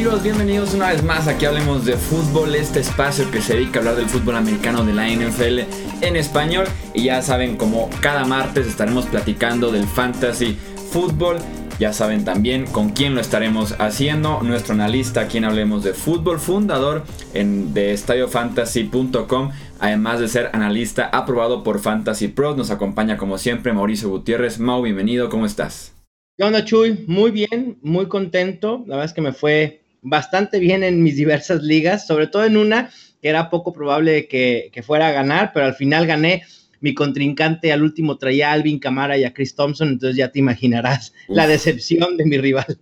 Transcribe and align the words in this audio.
amigos? 0.00 0.22
Bienvenidos 0.22 0.72
una 0.72 0.88
vez 0.88 1.02
más 1.02 1.28
aquí 1.28 1.44
hablemos 1.44 1.84
de 1.84 1.94
fútbol, 1.94 2.54
este 2.54 2.80
espacio 2.80 3.30
que 3.30 3.42
se 3.42 3.52
dedica 3.52 3.78
a 3.78 3.82
hablar 3.82 3.96
del 3.96 4.08
fútbol 4.08 4.36
americano 4.36 4.82
de 4.82 4.94
la 4.94 5.06
NFL 5.06 5.58
en 6.00 6.16
español 6.16 6.64
y 6.94 7.02
ya 7.04 7.20
saben 7.20 7.58
como 7.58 7.90
cada 8.00 8.24
martes 8.24 8.66
estaremos 8.66 9.04
platicando 9.04 9.70
del 9.70 9.84
fantasy 9.84 10.56
fútbol. 10.90 11.36
Ya 11.78 11.92
saben 11.92 12.24
también 12.24 12.64
con 12.64 12.90
quién 12.90 13.14
lo 13.14 13.20
estaremos 13.20 13.74
haciendo. 13.78 14.40
Nuestro 14.42 14.72
analista, 14.72 15.28
quien 15.28 15.44
hablemos 15.44 15.84
de 15.84 15.92
fútbol, 15.92 16.40
fundador 16.40 17.04
en, 17.34 17.74
de 17.74 17.92
estadiofantasy.com, 17.92 19.50
además 19.80 20.18
de 20.18 20.28
ser 20.28 20.48
analista 20.54 21.10
aprobado 21.12 21.62
por 21.62 21.78
Fantasy 21.78 22.28
Pros, 22.28 22.56
nos 22.56 22.70
acompaña 22.70 23.18
como 23.18 23.36
siempre 23.36 23.74
Mauricio 23.74 24.08
Gutiérrez. 24.08 24.60
Mau, 24.60 24.80
bienvenido, 24.80 25.28
¿cómo 25.28 25.44
estás? 25.44 25.92
¿Qué 26.38 26.44
onda, 26.44 26.64
Chuy? 26.64 27.04
Muy 27.06 27.32
bien, 27.32 27.78
muy 27.82 28.06
contento. 28.06 28.82
La 28.86 28.96
verdad 28.96 29.04
es 29.04 29.12
que 29.12 29.20
me 29.20 29.34
fue 29.34 29.79
bastante 30.02 30.58
bien 30.58 30.82
en 30.82 31.02
mis 31.02 31.16
diversas 31.16 31.62
ligas, 31.62 32.06
sobre 32.06 32.26
todo 32.26 32.44
en 32.44 32.56
una 32.56 32.90
que 33.20 33.28
era 33.28 33.50
poco 33.50 33.72
probable 33.72 34.28
que, 34.28 34.72
fuera 34.84 35.08
a 35.08 35.12
ganar, 35.12 35.52
pero 35.52 35.66
al 35.66 35.74
final 35.74 36.06
gané. 36.06 36.42
Mi 36.82 36.94
contrincante 36.94 37.72
al 37.72 37.82
último 37.82 38.16
traía 38.16 38.48
a 38.48 38.52
Alvin 38.54 38.78
Camara 38.78 39.18
y 39.18 39.24
a 39.24 39.34
Chris 39.34 39.54
Thompson, 39.54 39.88
entonces 39.88 40.16
ya 40.16 40.32
te 40.32 40.38
imaginarás 40.38 41.12
la 41.28 41.46
decepción 41.46 42.16
de 42.16 42.24
mi 42.24 42.38
rival. 42.38 42.78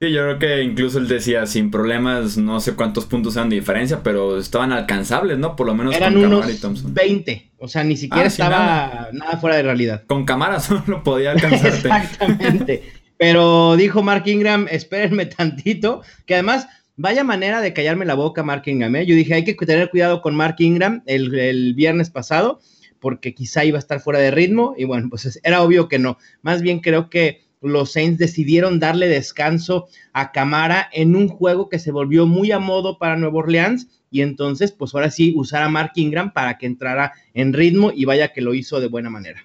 Sí, 0.00 0.12
yo 0.12 0.22
creo 0.22 0.38
que 0.38 0.62
incluso 0.62 0.98
él 0.98 1.08
decía 1.08 1.44
sin 1.44 1.70
problemas, 1.70 2.38
no 2.38 2.58
sé 2.60 2.74
cuántos 2.74 3.04
puntos 3.04 3.36
eran 3.36 3.50
de 3.50 3.56
diferencia, 3.56 4.02
pero 4.02 4.38
estaban 4.38 4.72
alcanzables, 4.72 5.36
¿no? 5.38 5.56
Por 5.56 5.66
lo 5.66 5.74
menos 5.74 5.94
eran 5.94 6.16
unos 6.16 6.48
y 6.48 6.58
Thompson. 6.58 6.94
20, 6.94 7.50
o 7.58 7.68
sea, 7.68 7.84
ni 7.84 7.98
siquiera 7.98 8.24
ah, 8.24 8.28
estaba 8.28 9.08
nada. 9.12 9.36
fuera 9.38 9.56
de 9.56 9.64
realidad. 9.64 10.04
Con 10.06 10.24
Camara 10.24 10.60
solo 10.60 11.02
podía 11.02 11.32
alcanzarte. 11.32 11.88
Exactamente. 11.88 12.82
Pero 13.18 13.76
dijo 13.76 14.02
Mark 14.02 14.22
Ingram, 14.26 14.66
espérenme 14.70 15.26
tantito, 15.26 16.02
que 16.24 16.34
además 16.34 16.66
vaya 16.96 17.24
manera 17.24 17.60
de 17.60 17.74
callarme 17.74 18.06
la 18.06 18.14
boca 18.14 18.42
Mark 18.42 18.62
Ingram. 18.66 18.96
¿eh? 18.96 19.04
Yo 19.06 19.14
dije, 19.14 19.34
hay 19.34 19.44
que 19.44 19.54
tener 19.54 19.90
cuidado 19.90 20.22
con 20.22 20.34
Mark 20.34 20.56
Ingram 20.58 21.02
el, 21.06 21.38
el 21.38 21.74
viernes 21.74 22.08
pasado, 22.08 22.60
porque 22.98 23.34
quizá 23.34 23.64
iba 23.64 23.76
a 23.76 23.80
estar 23.80 24.00
fuera 24.00 24.18
de 24.18 24.30
ritmo, 24.30 24.74
y 24.78 24.84
bueno, 24.84 25.08
pues 25.10 25.38
era 25.42 25.62
obvio 25.62 25.88
que 25.88 25.98
no. 25.98 26.16
Más 26.42 26.62
bien 26.62 26.80
creo 26.80 27.10
que 27.10 27.42
los 27.60 27.92
Saints 27.92 28.18
decidieron 28.18 28.78
darle 28.78 29.08
descanso 29.08 29.88
a 30.12 30.32
Camara 30.32 30.88
en 30.92 31.16
un 31.16 31.28
juego 31.28 31.68
que 31.68 31.78
se 31.78 31.90
volvió 31.90 32.26
muy 32.26 32.52
a 32.52 32.58
modo 32.58 32.98
para 32.98 33.16
Nueva 33.16 33.38
Orleans 33.38 33.88
y 34.10 34.22
entonces 34.22 34.72
pues 34.72 34.94
ahora 34.94 35.10
sí 35.10 35.32
usar 35.36 35.62
a 35.62 35.68
Mark 35.68 35.92
Ingram 35.96 36.32
para 36.32 36.58
que 36.58 36.66
entrara 36.66 37.12
en 37.34 37.52
ritmo 37.52 37.90
y 37.94 38.04
vaya 38.04 38.32
que 38.32 38.40
lo 38.40 38.54
hizo 38.54 38.80
de 38.80 38.88
buena 38.88 39.10
manera. 39.10 39.44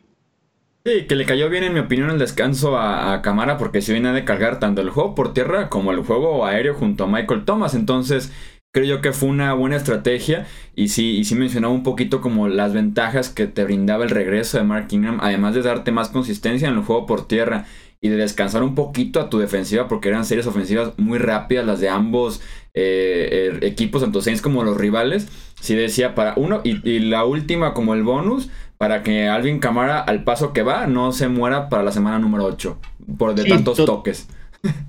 Sí, 0.85 1.05
que 1.07 1.15
le 1.15 1.25
cayó 1.25 1.49
bien 1.49 1.63
en 1.63 1.73
mi 1.73 1.79
opinión 1.79 2.09
el 2.09 2.19
descanso 2.19 2.77
a, 2.77 3.21
Camara 3.21 3.57
porque 3.57 3.81
se 3.81 3.93
viene 3.93 4.11
de 4.11 4.25
cargar 4.25 4.59
tanto 4.59 4.81
el 4.81 4.89
juego 4.89 5.15
por 5.15 5.33
tierra 5.33 5.69
como 5.69 5.93
el 5.93 5.99
juego 5.99 6.45
aéreo 6.45 6.73
junto 6.73 7.05
a 7.05 7.07
Michael 7.07 7.45
Thomas, 7.45 7.73
entonces 7.73 8.33
creo 8.73 8.85
yo 8.97 9.01
que 9.01 9.13
fue 9.13 9.29
una 9.29 9.53
buena 9.53 9.77
estrategia 9.77 10.45
y 10.75 10.89
sí, 10.89 11.11
y 11.17 11.23
sí 11.23 11.35
mencionaba 11.35 11.73
un 11.73 11.83
poquito 11.83 12.19
como 12.19 12.49
las 12.49 12.73
ventajas 12.73 13.29
que 13.29 13.47
te 13.47 13.63
brindaba 13.63 14.03
el 14.03 14.09
regreso 14.09 14.57
de 14.57 14.65
Mark 14.65 14.87
Ingram, 14.91 15.19
además 15.21 15.55
de 15.55 15.61
darte 15.61 15.91
más 15.93 16.09
consistencia 16.09 16.67
en 16.67 16.73
el 16.73 16.83
juego 16.83 17.05
por 17.05 17.29
tierra 17.29 17.65
y 18.01 18.09
de 18.09 18.17
descansar 18.17 18.61
un 18.61 18.75
poquito 18.75 19.21
a 19.21 19.29
tu 19.29 19.39
defensiva 19.39 19.87
porque 19.87 20.09
eran 20.09 20.25
series 20.25 20.47
ofensivas 20.47 20.91
muy 20.97 21.17
rápidas 21.17 21.65
las 21.65 21.79
de 21.79 21.87
ambos 21.87 22.41
eh, 22.73 23.51
er, 23.53 23.63
equipos, 23.63 24.01
tanto 24.01 24.21
Saints 24.21 24.41
como 24.41 24.65
los 24.65 24.75
rivales. 24.75 25.29
Sí 25.63 25.75
decía 25.75 26.13
para 26.13 26.33
uno 26.35 26.59
y, 26.65 26.99
la 26.99 27.23
última 27.23 27.73
como 27.73 27.93
el 27.93 28.03
bonus 28.03 28.49
para 28.77 29.01
que 29.01 29.29
Alvin 29.29 29.59
Camara 29.59 30.01
al 30.01 30.25
paso 30.25 30.51
que 30.51 30.61
va 30.61 30.87
no 30.87 31.13
se 31.13 31.29
muera 31.29 31.69
para 31.69 31.83
la 31.83 31.93
semana 31.93 32.19
número 32.19 32.43
8 32.43 32.77
por 33.17 33.33
de 33.33 33.45
tantos 33.45 33.77
toques. 33.77 34.27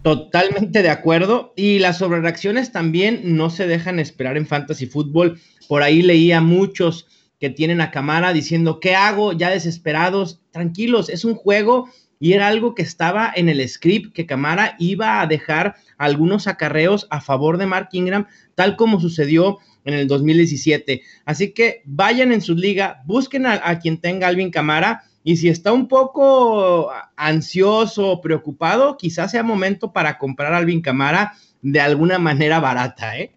Totalmente 0.03 0.83
de 0.83 0.91
acuerdo. 0.91 1.53
Y 1.55 1.79
las 1.79 1.99
sobrereacciones 1.99 2.73
también 2.73 3.37
no 3.37 3.51
se 3.51 3.69
dejan 3.69 4.01
esperar 4.01 4.37
en 4.37 4.49
fantasy 4.49 4.87
fútbol. 4.87 5.39
Por 5.69 5.85
ahí 5.85 6.03
leía 6.03 6.41
muchos 6.41 7.07
que 7.39 7.51
tienen 7.51 7.81
a 7.81 7.93
Camara 7.93 8.33
diciendo, 8.33 8.81
¿qué 8.81 8.97
hago? 8.97 9.33
Ya 9.33 9.51
desesperados. 9.51 10.41
Tranquilos, 10.51 11.09
es 11.09 11.25
un 11.25 11.37
juego 11.37 11.89
y 12.19 12.33
era 12.33 12.49
algo 12.49 12.75
que 12.75 12.83
estaba 12.83 13.33
en 13.33 13.49
el 13.49 13.69
script 13.69 14.13
que 14.13 14.27
Camara 14.27 14.75
iba 14.81 15.21
a 15.21 15.29
dejar 15.29 15.77
algunos 15.99 16.49
acarreos 16.49 17.07
a 17.11 17.21
favor 17.21 17.59
de 17.59 17.67
Mark 17.67 17.91
Ingram, 17.93 18.27
tal 18.57 18.75
como 18.75 19.01
sucedió 19.01 19.59
en 19.85 19.95
el 19.95 20.09
2017. 20.09 21.03
Así 21.25 21.53
que 21.53 21.83
vayan 21.85 22.33
en 22.33 22.41
su 22.41 22.55
liga, 22.55 23.03
busquen 23.07 23.47
a, 23.47 23.79
quien 23.79 23.99
tenga 23.99 24.29
Alvin 24.29 24.51
Camara 24.51 25.05
y 25.23 25.37
si 25.37 25.49
está 25.49 25.73
un 25.73 25.89
poco 25.89 26.91
ansioso 27.17 28.11
o 28.11 28.21
preocupado, 28.21 28.97
quizás 28.97 29.31
sea 29.31 29.43
momento 29.43 29.93
para 29.93 30.19
comprar 30.19 30.53
a 30.53 30.59
Alvin 30.59 30.83
Camara 30.83 31.35
de 31.63 31.81
alguna 31.81 32.19
manera 32.19 32.61
barata, 32.61 33.19
¿eh? 33.19 33.33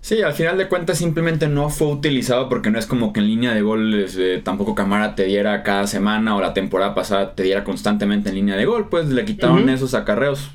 Sí, 0.00 0.22
al 0.22 0.32
final 0.32 0.56
de 0.56 0.68
cuentas 0.68 0.98
simplemente 0.98 1.48
no 1.48 1.68
fue 1.68 1.88
utilizado 1.88 2.48
porque 2.48 2.70
no 2.70 2.78
es 2.78 2.86
como 2.86 3.12
que 3.12 3.20
en 3.20 3.26
línea 3.26 3.52
de 3.52 3.62
gol 3.62 4.06
eh, 4.16 4.40
tampoco 4.42 4.74
Camara 4.74 5.14
te 5.14 5.24
diera 5.24 5.62
cada 5.62 5.86
semana 5.86 6.36
o 6.36 6.40
la 6.40 6.54
temporada 6.54 6.94
pasada 6.94 7.34
te 7.34 7.42
diera 7.42 7.64
constantemente 7.64 8.28
en 8.28 8.36
línea 8.36 8.56
de 8.56 8.64
gol, 8.64 8.88
pues 8.88 9.08
le 9.08 9.24
quitaron 9.24 9.68
esos 9.68 9.94
acarreos 9.94 10.50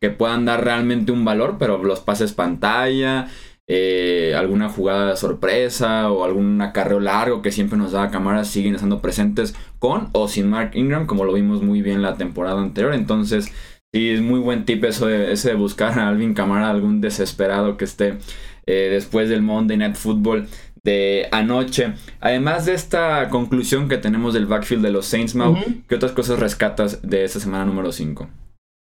que 0.00 0.10
puedan 0.10 0.44
dar 0.44 0.64
realmente 0.64 1.12
un 1.12 1.24
valor, 1.24 1.56
pero 1.58 1.82
los 1.82 2.00
pases 2.00 2.32
pantalla, 2.32 3.28
eh, 3.68 4.34
alguna 4.36 4.68
jugada 4.68 5.10
de 5.10 5.16
sorpresa 5.16 6.10
o 6.10 6.24
algún 6.24 6.60
acarreo 6.60 7.00
largo 7.00 7.42
que 7.42 7.50
siempre 7.50 7.76
nos 7.76 7.92
da 7.92 8.10
Camara 8.10 8.44
siguen 8.44 8.74
estando 8.74 9.00
presentes 9.00 9.54
con 9.78 10.08
o 10.12 10.28
sin 10.28 10.48
Mark 10.50 10.72
Ingram, 10.74 11.06
como 11.06 11.24
lo 11.24 11.32
vimos 11.32 11.62
muy 11.62 11.82
bien 11.82 12.02
la 12.02 12.14
temporada 12.16 12.60
anterior. 12.60 12.94
Entonces, 12.94 13.52
sí, 13.92 14.10
es 14.10 14.20
muy 14.20 14.38
buen 14.40 14.64
tip 14.64 14.84
eso 14.84 15.06
de, 15.06 15.32
ese 15.32 15.50
de 15.50 15.54
buscar 15.56 15.98
a 15.98 16.08
Alvin 16.08 16.34
Camara, 16.34 16.70
algún 16.70 17.00
desesperado 17.00 17.76
que 17.76 17.84
esté 17.84 18.18
eh, 18.66 18.88
después 18.90 19.28
del 19.28 19.42
Monday 19.42 19.76
Night 19.76 19.96
Football 19.96 20.48
de 20.84 21.28
anoche. 21.32 21.94
Además 22.20 22.66
de 22.66 22.74
esta 22.74 23.28
conclusión 23.30 23.88
que 23.88 23.98
tenemos 23.98 24.32
del 24.32 24.46
backfield 24.46 24.84
de 24.84 24.92
los 24.92 25.06
Saints, 25.06 25.34
Mau, 25.34 25.56
¿qué 25.88 25.96
otras 25.96 26.12
cosas 26.12 26.38
rescatas 26.38 27.02
de 27.02 27.24
esta 27.24 27.40
semana 27.40 27.64
número 27.64 27.90
5? 27.90 28.45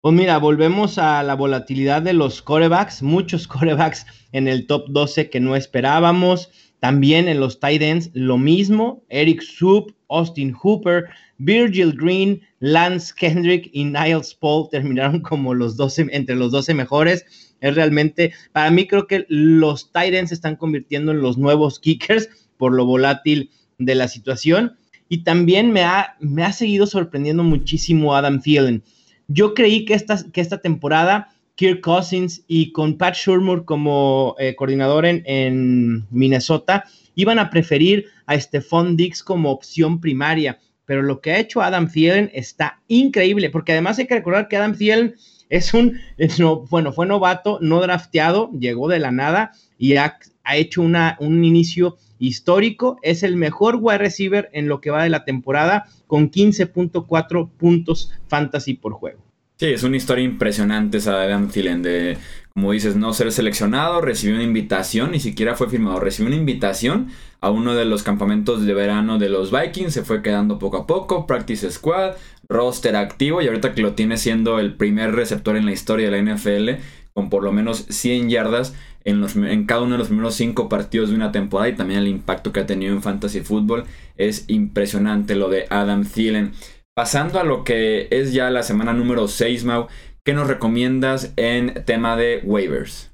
Pues 0.04 0.16
mira, 0.16 0.38
volvemos 0.38 0.98
a 0.98 1.24
la 1.24 1.34
volatilidad 1.34 2.02
de 2.02 2.12
los 2.12 2.42
corebacks, 2.42 3.02
muchos 3.02 3.48
corebacks 3.48 4.06
en 4.34 4.50
el 4.50 4.68
top 4.68 4.90
12 4.90 5.30
que 5.30 5.40
no 5.40 5.56
esperábamos. 5.56 6.52
También 6.82 7.30
en 7.30 7.40
los 7.40 7.62
tight 7.62 7.82
ends, 7.82 8.10
lo 8.14 8.38
mismo. 8.38 9.02
Eric 9.08 9.42
Soup, 9.42 9.96
Austin 10.10 10.52
Hooper, 10.52 11.06
Virgil 11.38 11.94
Green, 11.96 12.42
Lance 12.60 13.14
Kendrick 13.16 13.70
y 13.72 13.86
Niles 13.86 14.36
Paul 14.36 14.68
terminaron 14.72 15.22
como 15.22 15.54
los 15.54 15.78
12, 15.78 16.08
entre 16.12 16.36
los 16.36 16.52
12 16.52 16.74
mejores. 16.74 17.56
Es 17.62 17.74
realmente, 17.74 18.34
para 18.52 18.72
mí 18.72 18.86
creo 18.86 19.08
que 19.08 19.26
los 19.30 19.94
Titans 19.94 20.28
se 20.28 20.36
están 20.36 20.58
convirtiendo 20.58 21.14
en 21.14 21.22
los 21.22 21.38
nuevos 21.38 21.80
kickers 21.80 22.28
por 22.58 22.74
lo 22.74 22.86
volátil 22.86 23.52
de 23.78 23.96
la 23.96 24.10
situación. 24.10 24.76
Y 25.08 25.20
también 25.24 25.72
me 25.72 25.84
ha, 25.84 26.18
me 26.20 26.44
ha 26.44 26.52
seguido 26.52 26.88
sorprendiendo 26.88 27.46
muchísimo 27.46 28.14
Adam 28.14 28.42
Thielen. 28.42 28.84
Yo 29.28 29.54
creí 29.54 29.86
que 29.86 29.94
esta, 29.94 30.20
que 30.32 30.42
esta 30.42 30.60
temporada 30.60 31.30
Kirk 31.56 31.82
Cousins 31.82 32.44
y 32.48 32.72
con 32.72 32.98
Pat 32.98 33.16
Shurmur 33.16 33.66
como 33.66 34.36
eh, 34.40 34.56
coordinador 34.56 35.06
en, 35.06 35.24
en, 35.26 36.08
Minnesota 36.10 36.86
iban 37.16 37.40
a 37.40 37.50
preferir 37.50 38.08
a 38.26 38.40
Stephon 38.40 38.98
Dix 38.98 39.24
como 39.24 39.52
opción 39.52 40.02
primaria. 40.02 40.60
Pero 40.86 41.02
lo 41.02 41.22
que 41.22 41.32
ha 41.32 41.40
hecho 41.40 41.62
Adam 41.62 41.90
Thielen 41.90 42.30
está 42.34 42.82
increíble, 42.88 43.50
porque 43.50 43.72
además 43.72 44.00
hay 44.00 44.08
que 44.08 44.16
recordar 44.16 44.48
que 44.48 44.58
Adam 44.58 44.76
Thielen 44.76 45.16
es 45.50 45.74
un, 45.74 46.00
bueno, 46.70 46.92
fue 46.92 47.06
novato, 47.06 47.60
no 47.62 47.80
drafteado, 47.80 48.52
llegó 48.52 48.88
de 48.88 49.00
la 49.00 49.12
nada 49.12 49.52
y 49.84 49.98
ha, 49.98 50.18
hecho 50.56 50.82
un 50.82 51.44
inicio 51.44 51.98
histórico. 52.18 53.00
Es 53.02 53.22
el 53.22 53.36
mejor 53.36 53.80
wide 53.82 53.98
receiver 53.98 54.50
en 54.54 54.70
lo 54.70 54.80
que 54.80 54.92
va 54.92 55.04
de 55.04 55.10
la 55.10 55.26
temporada 55.26 55.90
con 56.08 56.32
15.4 56.32 57.50
puntos 57.58 58.14
fantasy 58.30 58.76
por 58.76 58.94
juego. 58.94 59.20
Sí, 59.58 59.66
es 59.68 59.84
una 59.84 59.98
historia 59.98 60.24
impresionante 60.24 61.00
esa 61.00 61.18
de 61.18 61.26
Adam 61.26 61.50
Thielen 61.50 61.82
de, 61.84 62.18
como 62.54 62.72
dices, 62.72 62.96
no 62.96 63.14
ser 63.14 63.32
seleccionado, 63.34 64.00
recibió 64.00 64.36
una 64.36 64.46
invitación, 64.46 65.12
ni 65.12 65.20
siquiera 65.20 65.56
fue 65.56 65.70
firmado, 65.70 66.00
recibió 66.00 66.28
una 66.28 66.38
invitación 66.38 67.10
a 67.42 67.52
uno 67.52 67.76
de 67.76 67.84
los 67.84 68.04
campamentos 68.04 68.66
de 68.66 68.74
verano 68.74 69.20
de 69.20 69.28
los 69.28 69.52
Vikings, 69.52 69.94
se 69.94 70.04
fue 70.04 70.22
quedando 70.22 70.60
poco 70.60 70.78
a 70.78 70.88
poco, 70.88 71.28
practice 71.28 71.70
squad, 71.70 72.14
roster 72.48 72.96
activo 72.96 73.42
y 73.42 73.48
ahorita 73.48 73.74
que 73.74 73.82
lo 73.82 73.94
tiene 73.94 74.16
siendo 74.16 74.60
el 74.60 74.76
primer 74.76 75.14
receptor 75.14 75.58
en 75.58 75.66
la 75.66 75.74
historia 75.74 76.10
de 76.10 76.24
la 76.24 76.34
NFL 76.34 76.82
con 77.14 77.30
por 77.30 77.44
lo 77.44 77.52
menos 77.52 77.86
100 77.90 78.30
yardas 78.30 78.74
en, 79.04 79.22
los, 79.22 79.36
en 79.36 79.66
cada 79.66 79.82
uno 79.82 79.94
de 79.94 79.98
los 80.00 80.08
primeros 80.08 80.36
5 80.36 80.70
partidos 80.70 81.10
de 81.10 81.16
una 81.16 81.32
temporada 81.32 81.70
y 81.70 81.76
también 81.76 82.00
el 82.00 82.08
impacto 82.08 82.52
que 82.52 82.62
ha 82.62 82.66
tenido 82.66 82.94
en 82.94 83.02
fantasy 83.02 83.42
fútbol 83.42 83.86
es 84.18 84.46
impresionante 84.48 85.36
lo 85.36 85.50
de 85.50 85.66
Adam 85.70 86.06
Thielen. 86.06 86.54
Pasando 86.96 87.40
a 87.40 87.44
lo 87.44 87.64
que 87.64 88.08
es 88.12 88.34
ya 88.34 88.50
la 88.50 88.64
semana 88.64 88.94
número 88.94 89.28
6, 89.28 89.66
Mau, 89.66 89.88
¿qué 90.24 90.34
nos 90.34 90.48
recomiendas 90.48 91.34
en 91.36 91.84
tema 91.86 92.16
de 92.16 92.42
waivers? 92.44 93.12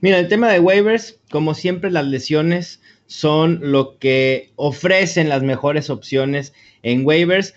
Mira, 0.00 0.18
el 0.18 0.28
tema 0.28 0.50
de 0.50 0.60
waivers, 0.60 1.20
como 1.30 1.54
siempre 1.54 1.90
las 1.90 2.06
lesiones 2.06 2.80
son 3.06 3.60
lo 3.62 3.98
que 3.98 4.52
ofrecen 4.56 5.28
las 5.28 5.42
mejores 5.42 5.90
opciones 5.90 6.52
en 6.82 7.06
waivers 7.06 7.54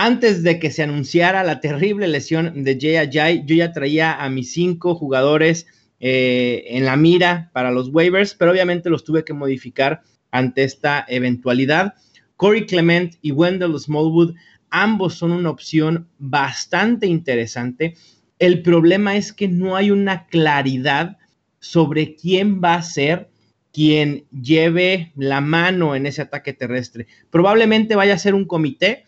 antes 0.00 0.44
de 0.44 0.60
que 0.60 0.70
se 0.70 0.84
anunciara 0.84 1.42
la 1.42 1.58
terrible 1.58 2.06
lesión 2.06 2.62
de 2.62 2.78
Jay 2.80 2.94
Ajay, 2.94 3.42
yo 3.46 3.56
ya 3.56 3.72
traía 3.72 4.14
a 4.14 4.28
mis 4.30 4.52
cinco 4.52 4.94
jugadores 4.94 5.66
eh, 5.98 6.66
en 6.68 6.84
la 6.84 6.96
mira 6.96 7.50
para 7.52 7.72
los 7.72 7.88
waivers, 7.88 8.34
pero 8.34 8.52
obviamente 8.52 8.90
los 8.90 9.02
tuve 9.02 9.24
que 9.24 9.32
modificar 9.32 10.02
ante 10.30 10.62
esta 10.62 11.04
eventualidad. 11.08 11.94
Corey 12.36 12.64
Clement 12.66 13.16
y 13.22 13.32
Wendell 13.32 13.76
Smallwood, 13.76 14.36
ambos 14.70 15.14
son 15.14 15.32
una 15.32 15.50
opción 15.50 16.06
bastante 16.20 17.08
interesante. 17.08 17.96
El 18.38 18.62
problema 18.62 19.16
es 19.16 19.32
que 19.32 19.48
no 19.48 19.74
hay 19.74 19.90
una 19.90 20.28
claridad 20.28 21.18
sobre 21.58 22.14
quién 22.14 22.60
va 22.62 22.74
a 22.74 22.82
ser 22.82 23.30
quien 23.72 24.26
lleve 24.30 25.10
la 25.16 25.40
mano 25.40 25.96
en 25.96 26.06
ese 26.06 26.22
ataque 26.22 26.52
terrestre. 26.52 27.08
Probablemente 27.30 27.96
vaya 27.96 28.14
a 28.14 28.18
ser 28.18 28.36
un 28.36 28.44
comité. 28.44 29.04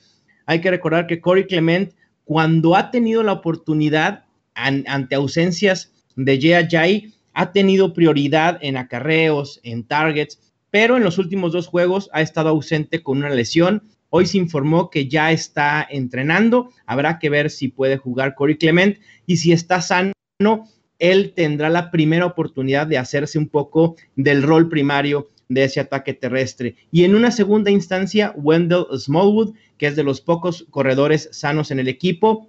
Hay 0.51 0.61
que 0.61 0.73
recordar 0.73 1.07
que 1.07 1.21
Corey 1.21 1.47
Clement, 1.47 1.93
cuando 2.25 2.75
ha 2.75 2.91
tenido 2.91 3.23
la 3.23 3.35
oportunidad 3.35 4.25
ante 4.55 5.15
ausencias 5.15 5.93
de 6.17 6.41
Jay 6.41 6.67
Jai, 6.69 7.15
ha 7.35 7.53
tenido 7.53 7.95
prioridad 7.95 8.59
en 8.61 8.77
acarreos, 8.77 9.61
en 9.63 9.85
targets, 9.85 10.41
pero 10.73 10.97
en 10.97 11.05
los 11.05 11.19
últimos 11.19 11.53
dos 11.53 11.69
juegos 11.69 12.11
ha 12.13 12.21
estado 12.21 12.49
ausente 12.49 13.01
con 13.01 13.19
una 13.19 13.31
lesión. 13.31 13.85
Hoy 14.09 14.27
se 14.27 14.39
informó 14.39 14.91
que 14.91 15.07
ya 15.07 15.31
está 15.31 15.87
entrenando. 15.89 16.73
Habrá 16.85 17.21
que 17.21 17.31
ver 17.31 17.49
si 17.49 17.69
puede 17.69 17.97
jugar 17.97 18.35
Corey 18.35 18.59
Clement 18.59 18.99
y 19.27 19.37
si 19.37 19.53
está 19.53 19.81
sano, 19.81 20.13
él 20.99 21.33
tendrá 21.33 21.71
la 21.71 21.93
primera 21.93 22.27
oportunidad 22.27 22.89
de 22.89 22.99
hacerse 22.99 23.39
un 23.39 23.47
poco 23.47 23.95
del 24.17 24.43
rol 24.43 24.69
primario 24.69 25.29
de 25.51 25.65
ese 25.65 25.81
ataque 25.81 26.15
terrestre. 26.15 26.77
Y 26.91 27.05
en 27.05 27.15
una 27.15 27.31
segunda 27.31 27.71
instancia, 27.71 28.33
Wendell 28.37 28.87
Smallwood, 28.97 29.55
que 29.77 29.89
es 29.89 29.97
de 29.97 30.05
los 30.05 30.23
pocos 30.23 30.65
corredores 30.71 31.29
sanos 31.33 31.71
en 31.71 31.81
el 31.81 31.89
equipo, 31.89 32.49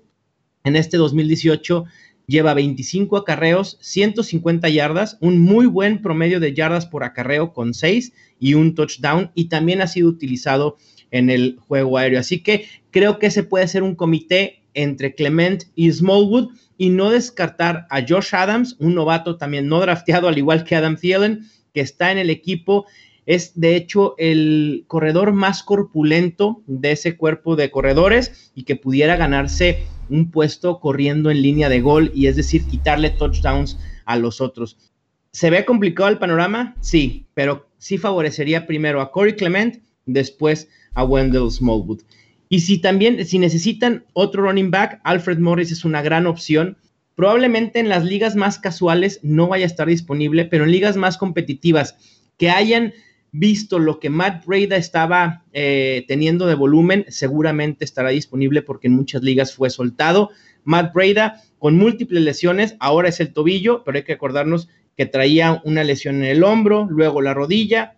en 0.64 0.76
este 0.76 0.98
2018 0.98 1.86
lleva 2.28 2.54
25 2.54 3.18
acarreos, 3.18 3.78
150 3.82 4.70
yardas, 4.70 5.18
un 5.20 5.40
muy 5.40 5.66
buen 5.66 6.02
promedio 6.02 6.40
de 6.40 6.54
yardas 6.54 6.86
por 6.86 7.04
acarreo 7.04 7.52
con 7.54 7.74
6 7.74 8.14
y 8.40 8.54
un 8.54 8.76
touchdown 8.76 9.32
y 9.34 9.46
también 9.46 9.82
ha 9.82 9.88
sido 9.88 10.08
utilizado 10.08 10.78
en 11.10 11.32
el 11.32 11.58
juego 11.68 11.98
aéreo. 11.98 12.20
Así 12.20 12.42
que 12.42 12.68
creo 12.92 13.18
que 13.18 13.28
ese 13.28 13.44
puede 13.44 13.68
ser 13.68 13.82
un 13.82 13.96
comité 13.96 14.62
entre 14.76 15.16
Clement 15.16 15.64
y 15.76 15.92
Smallwood 15.92 16.52
y 16.78 16.90
no 16.90 17.10
descartar 17.10 17.88
a 17.90 18.06
Josh 18.08 18.34
Adams, 18.34 18.78
un 18.80 18.94
novato 18.94 19.38
también 19.38 19.68
no 19.68 19.82
drafteado 19.82 20.28
al 20.28 20.38
igual 20.38 20.64
que 20.64 20.76
Adam 20.76 20.96
Thielen, 20.96 21.42
que 21.74 21.82
está 21.82 22.12
en 22.12 22.18
el 22.18 22.30
equipo. 22.30 22.86
Es 23.26 23.60
de 23.60 23.76
hecho 23.76 24.16
el 24.18 24.86
corredor 24.88 25.32
más 25.32 25.64
corpulento 25.64 26.64
de 26.68 26.92
ese 26.92 27.18
cuerpo 27.18 27.56
de 27.56 27.72
corredores 27.72 28.52
y 28.56 28.64
que 28.64 28.76
pudiera 28.76 29.16
ganarse 29.16 29.84
un 30.10 30.32
puesto 30.32 30.80
corriendo 30.80 31.32
en 31.32 31.42
línea 31.42 31.70
de 31.70 31.82
gol 31.82 32.12
y 32.14 32.28
es 32.28 32.36
decir, 32.36 32.66
quitarle 32.66 33.12
touchdowns 33.12 33.80
a 34.06 34.18
los 34.18 34.42
otros. 34.42 34.92
¿Se 35.32 35.50
ve 35.50 35.64
complicado 35.64 36.10
el 36.10 36.18
panorama? 36.18 36.76
Sí, 36.82 37.26
pero 37.34 37.70
sí 37.78 37.98
favorecería 37.98 38.68
primero 38.68 39.00
a 39.00 39.12
Corey 39.12 39.36
Clement, 39.36 39.82
después 40.06 40.68
a 40.94 41.06
Wendell 41.06 41.50
Smallwood. 41.50 42.02
Y 42.50 42.60
si 42.60 42.80
también, 42.80 43.26
si 43.26 43.40
necesitan 43.40 44.04
otro 44.12 44.44
running 44.44 44.72
back, 44.72 45.00
Alfred 45.06 45.40
Morris 45.40 45.72
es 45.72 45.86
una 45.86 46.02
gran 46.02 46.28
opción. 46.28 46.78
Probablemente 47.16 47.80
en 47.80 47.90
las 47.90 48.04
ligas 48.04 48.36
más 48.36 48.60
casuales 48.60 49.20
no 49.22 49.48
vaya 49.48 49.66
a 49.66 49.68
estar 49.68 49.88
disponible, 49.88 50.46
pero 50.46 50.64
en 50.64 50.72
ligas 50.72 50.98
más 50.98 51.18
competitivas 51.18 51.98
que 52.38 52.50
hayan 52.50 52.94
visto 53.32 53.80
lo 53.80 54.00
que 54.00 54.10
Matt 54.10 54.46
Breda 54.46 54.76
estaba 54.76 55.46
eh, 55.54 56.04
teniendo 56.08 56.48
de 56.48 56.56
volumen, 56.56 57.06
seguramente 57.08 57.86
estará 57.86 58.10
disponible 58.10 58.62
porque 58.62 58.88
en 58.88 58.94
muchas 58.94 59.24
ligas 59.24 59.54
fue 59.54 59.70
soltado. 59.70 60.32
Matt 60.64 60.94
Breda 60.94 61.42
con 61.60 61.78
múltiples 61.78 62.24
lesiones, 62.24 62.76
ahora 62.80 63.10
es 63.10 63.20
el 63.20 63.34
tobillo, 63.34 63.84
pero 63.84 63.98
hay 63.98 64.04
que 64.04 64.14
acordarnos 64.14 64.68
que 64.98 65.06
traía 65.06 65.62
una 65.64 65.84
lesión 65.84 66.16
en 66.18 66.26
el 66.26 66.44
hombro, 66.44 66.88
luego 66.90 67.22
la 67.22 67.34
rodilla, 67.34 67.96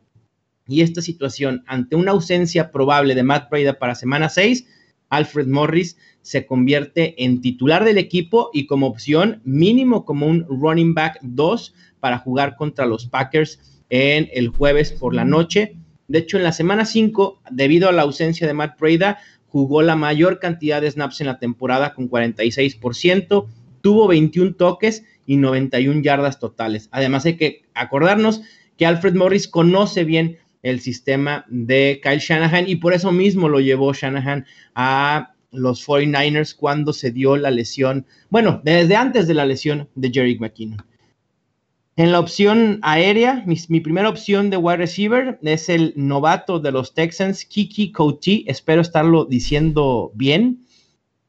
y 0.68 0.82
esta 0.82 1.02
situación 1.02 1.64
ante 1.68 1.96
una 1.96 2.12
ausencia 2.12 2.72
probable 2.72 3.16
de 3.16 3.24
Matt 3.24 3.50
Breda 3.50 3.80
para 3.80 3.96
semana 3.96 4.30
6, 4.30 4.68
Alfred 5.10 5.48
Morris 5.48 5.98
se 6.24 6.48
convierte 6.48 7.24
en 7.24 7.42
titular 7.42 7.84
del 7.84 8.00
equipo 8.00 8.50
y 8.54 8.66
como 8.66 8.88
opción 8.88 9.42
mínimo 9.44 10.06
como 10.06 10.26
un 10.26 10.46
running 10.50 10.96
back 10.96 11.20
2 11.22 11.76
para 12.00 12.18
jugar 12.18 12.56
contra 12.56 12.88
los 12.88 13.06
Packers 13.06 13.84
en 13.90 14.30
el 14.34 14.48
jueves 14.48 14.92
por 14.92 15.14
la 15.14 15.26
noche. 15.26 15.76
De 16.08 16.20
hecho, 16.20 16.38
en 16.38 16.44
la 16.44 16.54
semana 16.54 16.86
5, 16.86 17.42
debido 17.52 17.90
a 17.90 17.92
la 17.92 18.02
ausencia 18.02 18.48
de 18.48 18.54
Matt 18.54 18.80
Breda, 18.80 19.20
jugó 19.48 19.84
la 19.84 19.96
mayor 19.96 20.40
cantidad 20.40 20.82
de 20.82 20.90
snaps 20.90 21.22
en 21.22 21.28
la 21.28 21.38
temporada 21.38 21.94
con 21.94 22.10
46%, 22.10 23.46
tuvo 23.82 24.08
21 24.08 24.56
toques 24.56 25.04
y 25.26 25.38
91 25.38 26.02
yardas 26.02 26.40
totales. 26.40 26.90
Además, 26.92 27.26
hay 27.26 27.38
que 27.38 27.64
acordarnos 27.74 28.42
que 28.78 28.86
Alfred 28.86 29.14
Morris 29.14 29.48
conoce 29.48 30.06
bien 30.06 30.38
el 30.64 30.80
sistema 30.80 31.46
de 31.50 32.00
Kyle 32.02 32.20
Shanahan 32.20 32.68
y 32.68 32.78
por 32.78 32.94
eso 32.94 33.12
mismo 33.12 33.50
lo 33.50 33.60
llevó 33.60 33.94
Shanahan 33.94 34.46
a 34.74 35.33
los 35.54 35.88
49ers 35.88 36.56
cuando 36.56 36.94
se 36.94 37.12
dio 37.12 37.38
la 37.38 37.52
lesión, 37.52 38.06
bueno, 38.30 38.62
desde 38.64 38.96
antes 38.96 39.28
de 39.28 39.34
la 39.34 39.46
lesión 39.46 39.90
de 39.96 40.12
Jerry 40.12 40.38
McKinnon. 40.40 40.84
En 41.96 42.12
la 42.12 42.20
opción 42.20 42.80
aérea, 42.82 43.44
mi, 43.46 43.80
primera 43.80 44.10
opción 44.10 44.50
de 44.50 44.58
wide 44.58 44.78
receiver 44.78 45.38
es 45.44 45.70
el 45.70 45.94
novato 45.96 46.60
de 46.60 46.72
los 46.72 46.96
Texans, 46.96 47.46
Kiki 47.46 47.92
Couty. 47.92 48.46
Espero 48.48 48.82
estarlo 48.82 49.26
diciendo 49.26 50.12
bien. 50.16 50.66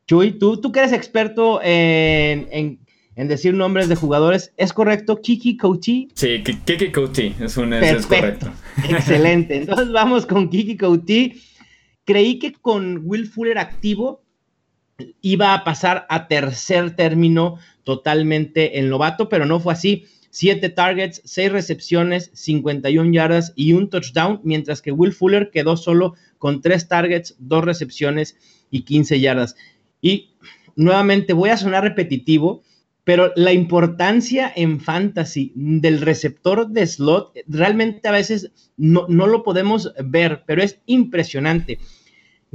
Chuy, 0.07 0.33
tú, 0.33 0.59
tú 0.59 0.73
que 0.73 0.81
eres 0.81 0.93
experto 0.93 1.61
en 1.63 2.79
en 3.17 3.29
decir 3.29 3.55
nombres 3.55 3.89
de 3.89 3.97
jugadores. 3.97 4.53
¿Es 4.57 4.73
correcto? 4.73 5.21
Kiki 5.21 5.57
Couti. 5.57 6.09
Sí, 6.15 6.43
Kiki 6.43 6.93
es, 7.41 7.57
un, 7.57 7.73
es 7.73 8.07
correcto. 8.07 8.51
Excelente. 8.89 9.57
Entonces 9.59 9.93
vamos 9.93 10.27
con 10.27 10.49
Kiki 10.49 10.77
Couti. 10.77 11.41
Creí 12.05 12.39
que 12.39 12.53
con 12.53 13.03
Will 13.05 13.27
Fuller 13.27 13.59
activo 13.59 14.23
iba 15.21 15.55
a 15.55 15.65
pasar 15.65 16.07
a 16.09 16.29
tercer 16.29 16.95
término 16.95 17.59
totalmente 17.83 18.79
el 18.79 18.91
novato, 18.91 19.29
pero 19.29 19.47
no 19.47 19.61
fue 19.61 19.73
así. 19.73 20.07
Siete 20.31 20.69
targets, 20.69 21.23
seis 21.25 21.53
recepciones, 21.53 22.31
51 22.35 23.13
yardas 23.13 23.53
y 23.55 23.73
un 23.73 23.89
touchdown, 23.89 24.41
mientras 24.43 24.83
que 24.83 24.91
Will 24.91 25.13
Fuller 25.13 25.51
quedó 25.53 25.77
solo 25.77 26.15
con 26.39 26.61
tres 26.61 26.89
targets, 26.89 27.37
dos 27.39 27.65
recepciones 27.65 28.37
y 28.71 28.83
15 28.83 29.21
yardas. 29.21 29.57
Y 30.01 30.31
nuevamente 30.75 31.33
voy 31.33 31.51
a 31.51 31.57
sonar 31.57 31.85
repetitivo, 31.85 32.63
pero 33.05 33.33
la 33.37 33.53
importancia 33.53 34.53
en 34.57 34.81
fantasy 34.81 35.53
del 35.55 36.01
receptor 36.01 36.69
de 36.69 36.87
slot 36.87 37.33
realmente 37.47 38.09
a 38.09 38.13
veces 38.13 38.51
no, 38.77 39.07
lo 39.09 39.43
podemos 39.43 39.93
ver, 40.03 40.43
pero 40.47 40.63
es 40.63 40.81
impresionante. 40.87 41.79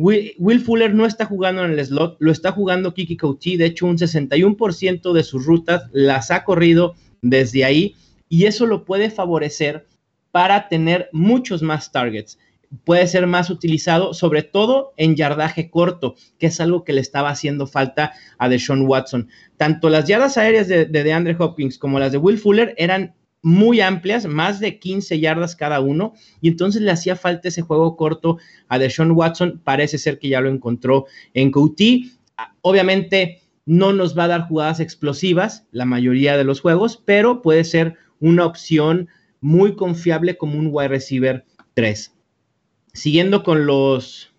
Will, 0.01 0.61
Fuller 0.61 0.95
no 0.95 1.05
está 1.05 1.25
jugando 1.25 1.65
en 1.65 1.71
el 1.71 1.85
slot, 1.85 2.15
lo 2.19 2.31
está 2.31 2.53
jugando 2.53 2.93
Kiki 2.93 3.17
Couchi. 3.17 3.57
De 3.57 3.65
hecho, 3.65 3.85
un 3.85 3.97
61% 3.97 5.11
de 5.11 5.23
sus 5.23 5.45
rutas 5.45 5.89
las 5.91 6.31
ha 6.31 6.45
corrido 6.45 6.95
desde 7.21 7.65
ahí 7.65 7.95
y 8.29 8.45
eso 8.45 8.65
lo 8.65 8.85
puede 8.85 9.09
favorecer 9.09 9.87
para 10.31 10.69
tener 10.69 11.09
muchos 11.11 11.61
más 11.61 11.91
targets 11.91 12.39
puede 12.83 13.07
ser 13.07 13.25
más 13.27 13.49
utilizado, 13.49 14.13
sobre 14.13 14.43
todo 14.43 14.93
en 14.97 15.15
yardaje 15.15 15.69
corto, 15.69 16.15
que 16.37 16.47
es 16.47 16.61
algo 16.61 16.83
que 16.83 16.93
le 16.93 17.01
estaba 17.01 17.29
haciendo 17.29 17.67
falta 17.67 18.13
a 18.37 18.49
Deshaun 18.49 18.85
Watson. 18.85 19.27
Tanto 19.57 19.89
las 19.89 20.07
yardas 20.07 20.37
aéreas 20.37 20.67
de, 20.67 20.85
de 20.85 21.03
DeAndre 21.03 21.35
Hopkins 21.39 21.77
como 21.77 21.99
las 21.99 22.11
de 22.11 22.19
Will 22.19 22.37
Fuller 22.37 22.75
eran 22.77 23.15
muy 23.41 23.81
amplias, 23.81 24.25
más 24.25 24.59
de 24.59 24.79
15 24.79 25.19
yardas 25.19 25.55
cada 25.55 25.79
uno, 25.79 26.13
y 26.41 26.49
entonces 26.49 26.81
le 26.81 26.91
hacía 26.91 27.15
falta 27.15 27.47
ese 27.47 27.61
juego 27.61 27.95
corto 27.95 28.37
a 28.67 28.79
Deshaun 28.79 29.11
Watson. 29.11 29.61
Parece 29.63 29.97
ser 29.97 30.19
que 30.19 30.29
ya 30.29 30.41
lo 30.41 30.49
encontró 30.49 31.05
en 31.33 31.51
Couty. 31.51 32.11
Obviamente 32.61 33.41
no 33.65 33.93
nos 33.93 34.17
va 34.17 34.23
a 34.25 34.29
dar 34.29 34.47
jugadas 34.47 34.79
explosivas 34.79 35.67
la 35.71 35.85
mayoría 35.85 36.37
de 36.37 36.43
los 36.43 36.59
juegos, 36.59 37.01
pero 37.05 37.41
puede 37.41 37.63
ser 37.63 37.95
una 38.19 38.45
opción 38.45 39.07
muy 39.41 39.75
confiable 39.75 40.37
como 40.37 40.57
un 40.57 40.69
wide 40.71 40.89
receiver 40.89 41.45
3. 41.75 42.13
Siguiendo 42.93 43.43
con 43.43 43.65
los 43.65 44.33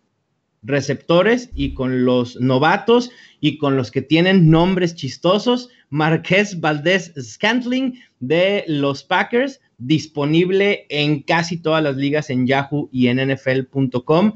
receptores 0.63 1.51
y 1.55 1.73
con 1.75 2.05
los 2.05 2.39
novatos 2.41 3.11
y 3.41 3.57
con 3.57 3.77
los 3.77 3.91
que 3.91 4.03
tienen 4.03 4.51
nombres 4.51 4.95
chistosos, 4.95 5.71
Marqués 5.91 6.61
Valdés 6.61 7.13
Scantling 7.21 8.01
de 8.21 8.65
los 8.67 9.03
Packers, 9.03 9.61
disponible 9.79 10.87
en 10.89 11.23
casi 11.23 11.59
todas 11.59 11.83
las 11.83 11.97
ligas 11.97 12.31
en 12.31 12.47
Yahoo 12.47 12.89
y 12.93 13.09
en 13.09 13.19
NFL.com. 13.33 14.35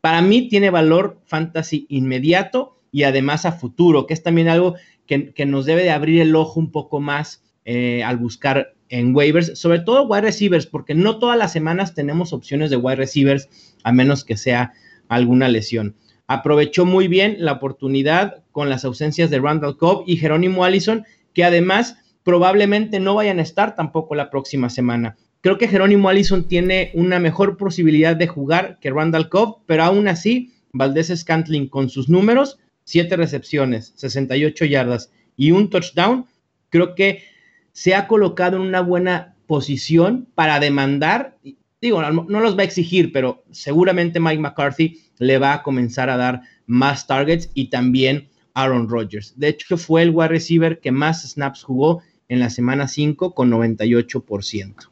Para 0.00 0.20
mí 0.20 0.48
tiene 0.48 0.70
valor 0.70 1.20
fantasy 1.24 1.86
inmediato 1.88 2.78
y 2.90 3.04
además 3.04 3.46
a 3.46 3.52
futuro, 3.52 4.06
que 4.06 4.14
es 4.14 4.22
también 4.22 4.48
algo 4.48 4.74
que, 5.06 5.46
nos 5.46 5.66
debe 5.66 5.82
de 5.82 5.90
abrir 5.90 6.20
el 6.20 6.36
ojo 6.36 6.60
un 6.60 6.70
poco 6.70 7.00
más 7.00 7.42
eh, 7.64 8.02
al 8.02 8.16
buscar 8.18 8.74
en 8.88 9.14
waivers, 9.16 9.58
sobre 9.58 9.80
todo 9.80 10.06
wide 10.06 10.22
receivers, 10.22 10.66
porque 10.66 10.94
no 10.94 11.18
todas 11.18 11.38
las 11.38 11.52
semanas 11.52 11.94
tenemos 11.94 12.32
opciones 12.32 12.70
de 12.70 12.76
wide 12.76 12.96
receivers, 12.96 13.48
a 13.84 13.92
menos 13.92 14.24
que 14.24 14.36
sea 14.36 14.72
alguna 15.08 15.48
lesión. 15.48 15.96
Aprovechó 16.26 16.84
muy 16.84 17.08
bien 17.08 17.36
la 17.38 17.52
oportunidad 17.52 18.41
con 18.52 18.68
las 18.68 18.84
ausencias 18.84 19.30
de 19.30 19.40
Randall 19.40 19.76
Cobb 19.76 20.04
y 20.06 20.16
Jerónimo 20.16 20.64
Allison, 20.64 21.04
que 21.34 21.44
además 21.44 21.96
probablemente 22.22 23.00
no 23.00 23.14
vayan 23.14 23.38
a 23.38 23.42
estar 23.42 23.74
tampoco 23.74 24.14
la 24.14 24.30
próxima 24.30 24.70
semana. 24.70 25.16
Creo 25.40 25.58
que 25.58 25.66
Jerónimo 25.66 26.08
Allison 26.08 26.46
tiene 26.46 26.92
una 26.94 27.18
mejor 27.18 27.56
posibilidad 27.56 28.14
de 28.14 28.28
jugar 28.28 28.78
que 28.80 28.90
Randall 28.90 29.28
Cobb, 29.28 29.62
pero 29.66 29.82
aún 29.82 30.06
así, 30.06 30.52
Valdés 30.72 31.12
Scantling 31.14 31.68
con 31.68 31.88
sus 31.88 32.08
números, 32.08 32.58
7 32.84 33.16
recepciones, 33.16 33.92
68 33.96 34.64
yardas 34.66 35.10
y 35.36 35.50
un 35.50 35.68
touchdown, 35.68 36.26
creo 36.70 36.94
que 36.94 37.24
se 37.72 37.94
ha 37.94 38.06
colocado 38.06 38.56
en 38.56 38.62
una 38.62 38.80
buena 38.80 39.34
posición 39.46 40.28
para 40.34 40.60
demandar, 40.60 41.38
digo, 41.80 42.02
no, 42.02 42.40
los 42.40 42.56
va 42.56 42.62
a 42.62 42.64
exigir, 42.64 43.12
pero 43.12 43.44
seguramente 43.50 44.20
Mike 44.20 44.40
McCarthy 44.40 45.00
le 45.18 45.38
va 45.38 45.54
a 45.54 45.62
comenzar 45.62 46.08
a 46.10 46.16
dar 46.16 46.42
más 46.66 47.06
targets 47.06 47.50
y 47.54 47.68
también 47.68 48.28
Aaron 48.54 48.88
Rodgers. 48.88 49.34
De 49.36 49.48
hecho, 49.48 49.76
fue 49.76 50.02
el 50.02 50.10
wide 50.10 50.28
receiver 50.28 50.80
que 50.80 50.92
más 50.92 51.22
snaps 51.28 51.62
jugó 51.62 52.02
en 52.28 52.40
la 52.40 52.50
semana 52.50 52.88
5 52.88 53.34
con 53.34 53.50
98%. 53.50 54.88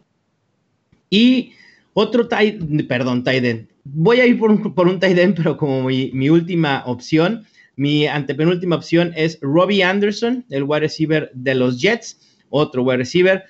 Y 1.09 1.53
otro 1.93 2.29
tight, 2.29 2.87
perdón, 2.87 3.25
tight 3.25 3.45
end. 3.45 3.69
Voy 3.85 4.21
a 4.21 4.27
ir 4.27 4.39
por 4.39 4.51
un, 4.51 5.01
tight 5.01 5.19
end, 5.19 5.37
pero 5.37 5.57
como 5.57 5.85
mi, 5.85 6.11
mi 6.13 6.29
última 6.29 6.83
opción, 6.87 7.47
mi 7.77 8.07
antepenúltima 8.07 8.77
opción 8.77 9.13
es 9.17 9.39
Robbie 9.41 9.83
Anderson, 9.83 10.45
el 10.51 10.65
wide 10.65 10.81
receiver 10.81 11.31
de 11.33 11.55
los 11.55 11.81
Jets, 11.81 12.37
otro 12.51 12.83
wide 12.83 12.99
receiver. 12.99 13.45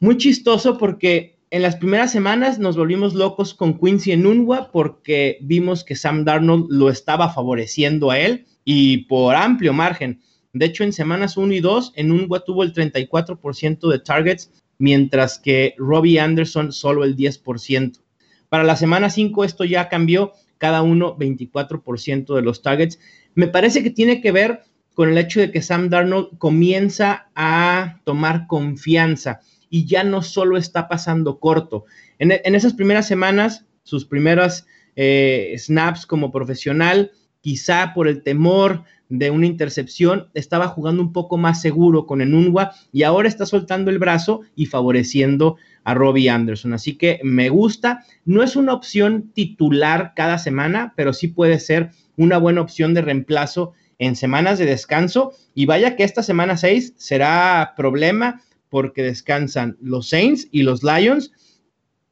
Muy 0.00 0.18
chistoso 0.18 0.76
porque 0.76 1.37
en 1.50 1.62
las 1.62 1.76
primeras 1.76 2.12
semanas 2.12 2.58
nos 2.58 2.76
volvimos 2.76 3.14
locos 3.14 3.54
con 3.54 3.78
Quincy 3.78 4.12
en 4.12 4.26
Unwa 4.26 4.70
porque 4.70 5.38
vimos 5.40 5.82
que 5.82 5.96
Sam 5.96 6.24
Darnold 6.24 6.66
lo 6.70 6.90
estaba 6.90 7.32
favoreciendo 7.32 8.10
a 8.10 8.18
él 8.18 8.46
y 8.64 9.06
por 9.06 9.34
amplio 9.34 9.72
margen. 9.72 10.20
De 10.52 10.66
hecho, 10.66 10.84
en 10.84 10.92
semanas 10.92 11.36
1 11.36 11.54
y 11.54 11.60
2, 11.60 11.92
en 11.96 12.12
Unwa 12.12 12.40
tuvo 12.40 12.64
el 12.64 12.74
34% 12.74 13.90
de 13.90 13.98
targets, 13.98 14.50
mientras 14.78 15.38
que 15.38 15.74
Robbie 15.78 16.20
Anderson 16.20 16.72
solo 16.72 17.04
el 17.04 17.16
10%. 17.16 18.00
Para 18.48 18.64
la 18.64 18.76
semana 18.76 19.08
5 19.08 19.44
esto 19.44 19.64
ya 19.64 19.88
cambió, 19.88 20.32
cada 20.58 20.82
uno 20.82 21.16
24% 21.16 22.34
de 22.34 22.42
los 22.42 22.62
targets. 22.62 22.98
Me 23.34 23.46
parece 23.46 23.82
que 23.82 23.90
tiene 23.90 24.20
que 24.20 24.32
ver 24.32 24.64
con 24.94 25.08
el 25.08 25.16
hecho 25.16 25.40
de 25.40 25.50
que 25.50 25.62
Sam 25.62 25.88
Darnold 25.88 26.36
comienza 26.38 27.30
a 27.34 28.00
tomar 28.04 28.46
confianza 28.48 29.40
y 29.70 29.86
ya 29.86 30.04
no 30.04 30.22
solo 30.22 30.56
está 30.56 30.88
pasando 30.88 31.38
corto. 31.38 31.84
En, 32.18 32.54
esas 32.54 32.74
primeras 32.74 33.06
semanas, 33.06 33.66
sus 33.82 34.04
primeras 34.04 34.66
eh, 34.96 35.54
snaps 35.58 36.06
como 36.06 36.30
profesional, 36.32 37.12
quizá 37.40 37.92
por 37.94 38.08
el 38.08 38.22
temor 38.22 38.84
de 39.08 39.30
una 39.30 39.46
intercepción, 39.46 40.28
estaba 40.34 40.68
jugando 40.68 41.02
un 41.02 41.12
poco 41.12 41.38
más 41.38 41.60
seguro 41.60 42.06
con 42.06 42.20
Enunwa 42.20 42.72
y 42.92 43.04
ahora 43.04 43.28
está 43.28 43.46
soltando 43.46 43.90
el 43.90 43.98
brazo 43.98 44.42
y 44.54 44.66
favoreciendo 44.66 45.56
a 45.84 45.94
Robbie 45.94 46.28
Anderson. 46.28 46.74
Así 46.74 46.96
que 46.96 47.20
me 47.22 47.48
gusta. 47.48 48.04
No 48.24 48.42
es 48.42 48.56
una 48.56 48.74
opción 48.74 49.30
titular 49.32 50.12
cada 50.14 50.38
semana, 50.38 50.92
pero 50.96 51.12
sí 51.12 51.28
puede 51.28 51.58
ser 51.60 51.90
una 52.16 52.36
buena 52.36 52.60
opción 52.60 52.92
de 52.92 53.00
reemplazo 53.00 53.72
en 53.98 54.14
semanas 54.14 54.58
de 54.58 54.66
descanso. 54.66 55.32
Y 55.54 55.64
vaya 55.64 55.96
que 55.96 56.04
esta 56.04 56.22
semana 56.22 56.58
6 56.58 56.94
será 56.98 57.72
problema 57.76 58.42
porque 58.70 59.02
descansan 59.02 59.76
los 59.80 60.08
Saints 60.08 60.48
y 60.50 60.62
los 60.62 60.82
Lions, 60.82 61.32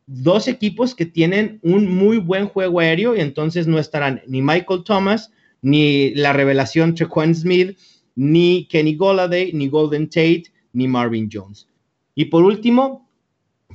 dos 0.07 0.49
equipos 0.49 0.95
que 0.95 1.07
tienen 1.07 1.59
un 1.63 1.95
muy 1.95 2.19
buen 2.19 2.47
juego 2.47 2.81
aéreo 2.81 3.17
y 3.17 3.21
entonces 3.21 3.67
no 3.67 3.79
estarán 3.79 4.23
ni 4.27 4.43
Michael 4.43 4.85
Thomas, 4.85 5.33
ni 5.63 6.15
la 6.15 6.33
revelación 6.33 6.95
Trequan 6.95 7.35
Smith, 7.35 7.77
ni 8.15 8.67
Kenny 8.67 8.95
Golladay, 8.95 9.53
ni 9.53 9.69
Golden 9.69 10.09
Tate, 10.09 10.45
ni 10.73 10.87
Marvin 10.87 11.29
Jones. 11.33 11.69
Y 12.15 12.27
por 12.27 12.45
último, 12.45 13.11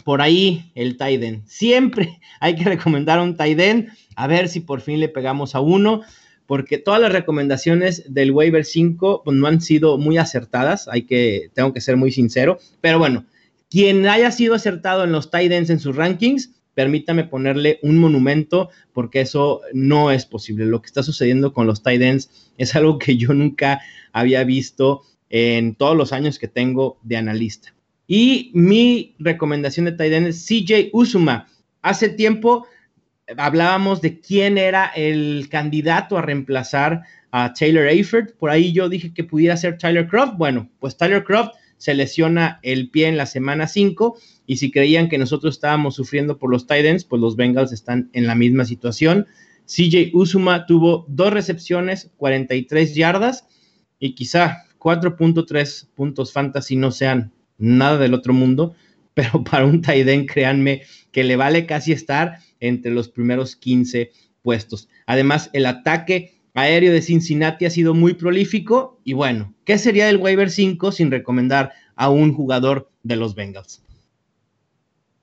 por 0.04 0.22
ahí 0.22 0.72
el 0.76 0.98
Tiden. 0.98 1.44
Siempre 1.46 2.20
hay 2.40 2.56
que 2.56 2.64
recomendar 2.64 3.20
un 3.20 3.36
Tiden, 3.36 3.90
a 4.16 4.28
ver 4.28 4.48
si 4.48 4.62
por 4.62 4.82
fin 4.82 5.00
le 5.00 5.10
pegamos 5.10 5.56
a 5.56 5.60
uno 5.60 6.02
porque 6.48 6.78
todas 6.78 7.02
las 7.02 7.12
recomendaciones 7.12 8.04
del 8.08 8.32
waiver 8.32 8.66
5 8.66 9.22
pues, 9.24 9.38
no 9.38 9.48
han 9.48 9.62
sido 9.62 9.98
muy 9.98 10.18
acertadas, 10.18 10.88
hay 10.88 11.04
que, 11.04 11.50
tengo 11.54 11.74
que 11.74 11.82
ser 11.82 11.98
muy 11.98 12.12
sincero, 12.12 12.60
pero 12.82 13.00
bueno, 13.00 13.26
quien 13.70 14.06
haya 14.08 14.32
sido 14.32 14.54
acertado 14.54 15.06
en 15.06 15.14
los 15.14 15.32
tight 15.32 15.52
ends 15.52 15.70
en 15.70 15.80
sus 15.80 15.96
rankings, 15.96 16.52
permítame 16.74 17.24
ponerle 17.24 17.80
un 17.84 17.98
monumento 17.98 18.70
porque 18.94 19.22
eso 19.22 19.62
no 19.74 20.12
es 20.12 20.26
posible. 20.26 20.66
Lo 20.66 20.82
que 20.82 20.88
está 20.88 21.04
sucediendo 21.04 21.54
con 21.54 21.68
los 21.68 21.82
tight 21.84 22.02
ends 22.02 22.52
es 22.58 22.76
algo 22.76 22.98
que 22.98 23.18
yo 23.18 23.34
nunca 23.34 23.82
había 24.12 24.44
visto 24.44 25.04
en 25.30 25.76
todos 25.76 25.96
los 25.96 26.12
años 26.12 26.38
que 26.38 26.48
tengo 26.48 26.98
de 27.04 27.18
analista. 27.18 27.74
Y 28.08 28.52
mi 28.54 29.16
recomendación 29.20 29.86
de 29.86 29.94
tight 29.94 30.14
end 30.14 30.34
CJ 30.34 30.90
Usuma. 30.92 31.48
Hace 31.82 32.10
tiempo 32.10 32.68
hablábamos 33.38 34.02
de 34.02 34.20
quién 34.20 34.58
era 34.58 34.88
el 34.88 35.48
candidato 35.50 36.18
a 36.18 36.22
reemplazar 36.22 37.04
a 37.32 37.54
Taylor 37.54 37.88
Eifert. 37.88 38.36
Por 38.38 38.50
ahí 38.50 38.72
yo 38.74 38.90
dije 38.90 39.14
que 39.14 39.24
pudiera 39.24 39.58
ser 39.58 39.78
Tyler 39.78 40.08
Croft. 40.08 40.36
Bueno, 40.38 40.70
pues 40.80 40.98
Tyler 40.98 41.24
Croft 41.24 41.52
se 41.78 41.94
lesiona 41.94 42.60
el 42.62 42.90
pie 42.90 43.08
en 43.08 43.18
la 43.18 43.26
semana 43.26 43.68
5 43.68 44.18
y 44.46 44.58
si 44.58 44.72
creían 44.72 45.10
que 45.10 45.18
nosotros 45.18 45.56
estábamos 45.56 45.96
sufriendo 45.96 46.38
por 46.38 46.52
los 46.52 46.68
Titans, 46.68 47.06
pues 47.06 47.22
los 47.22 47.36
Bengals 47.36 47.72
están 47.72 48.10
en 48.14 48.28
la 48.28 48.36
misma 48.36 48.66
situación. 48.66 49.26
CJ 49.66 50.12
Usuma 50.14 50.66
tuvo 50.66 51.06
dos 51.08 51.34
recepciones, 51.34 52.12
43 52.18 52.94
yardas 52.94 53.48
y 54.00 54.14
quizá 54.14 54.66
4.3 54.78 55.88
puntos 55.96 56.34
fantasy 56.34 56.76
no 56.76 56.92
sean 56.92 57.32
nada 57.58 57.98
del 57.98 58.14
otro 58.14 58.34
mundo, 58.34 58.76
pero 59.22 59.44
para 59.50 59.66
un 59.66 59.82
tight 59.82 60.28
créanme 60.28 60.82
que 61.12 61.24
le 61.24 61.36
vale 61.36 61.68
casi 61.68 61.92
estar 61.92 62.40
entre 62.60 62.92
los 62.92 63.08
primeros 63.08 63.56
15 63.56 64.12
puestos. 64.42 64.90
Además, 65.06 65.51
el 65.54 65.68
ataque 65.68 66.40
aéreo 66.56 66.92
de 66.92 67.04
Cincinnati 67.04 67.66
ha 67.66 67.70
sido 67.70 67.94
muy 67.94 68.16
prolífico 68.16 69.00
y 69.04 69.13
bueno, 69.13 69.54
¿qué 69.63 69.78
sería 69.78 70.10
el 70.10 70.18
waiver 70.18 70.50
5 70.50 70.92
sin 70.92 71.12
recomendar 71.12 71.72
a 71.96 72.10
un 72.10 72.34
jugador 72.34 72.90
de 73.04 73.16
los 73.16 73.36
Bengals? 73.36 73.84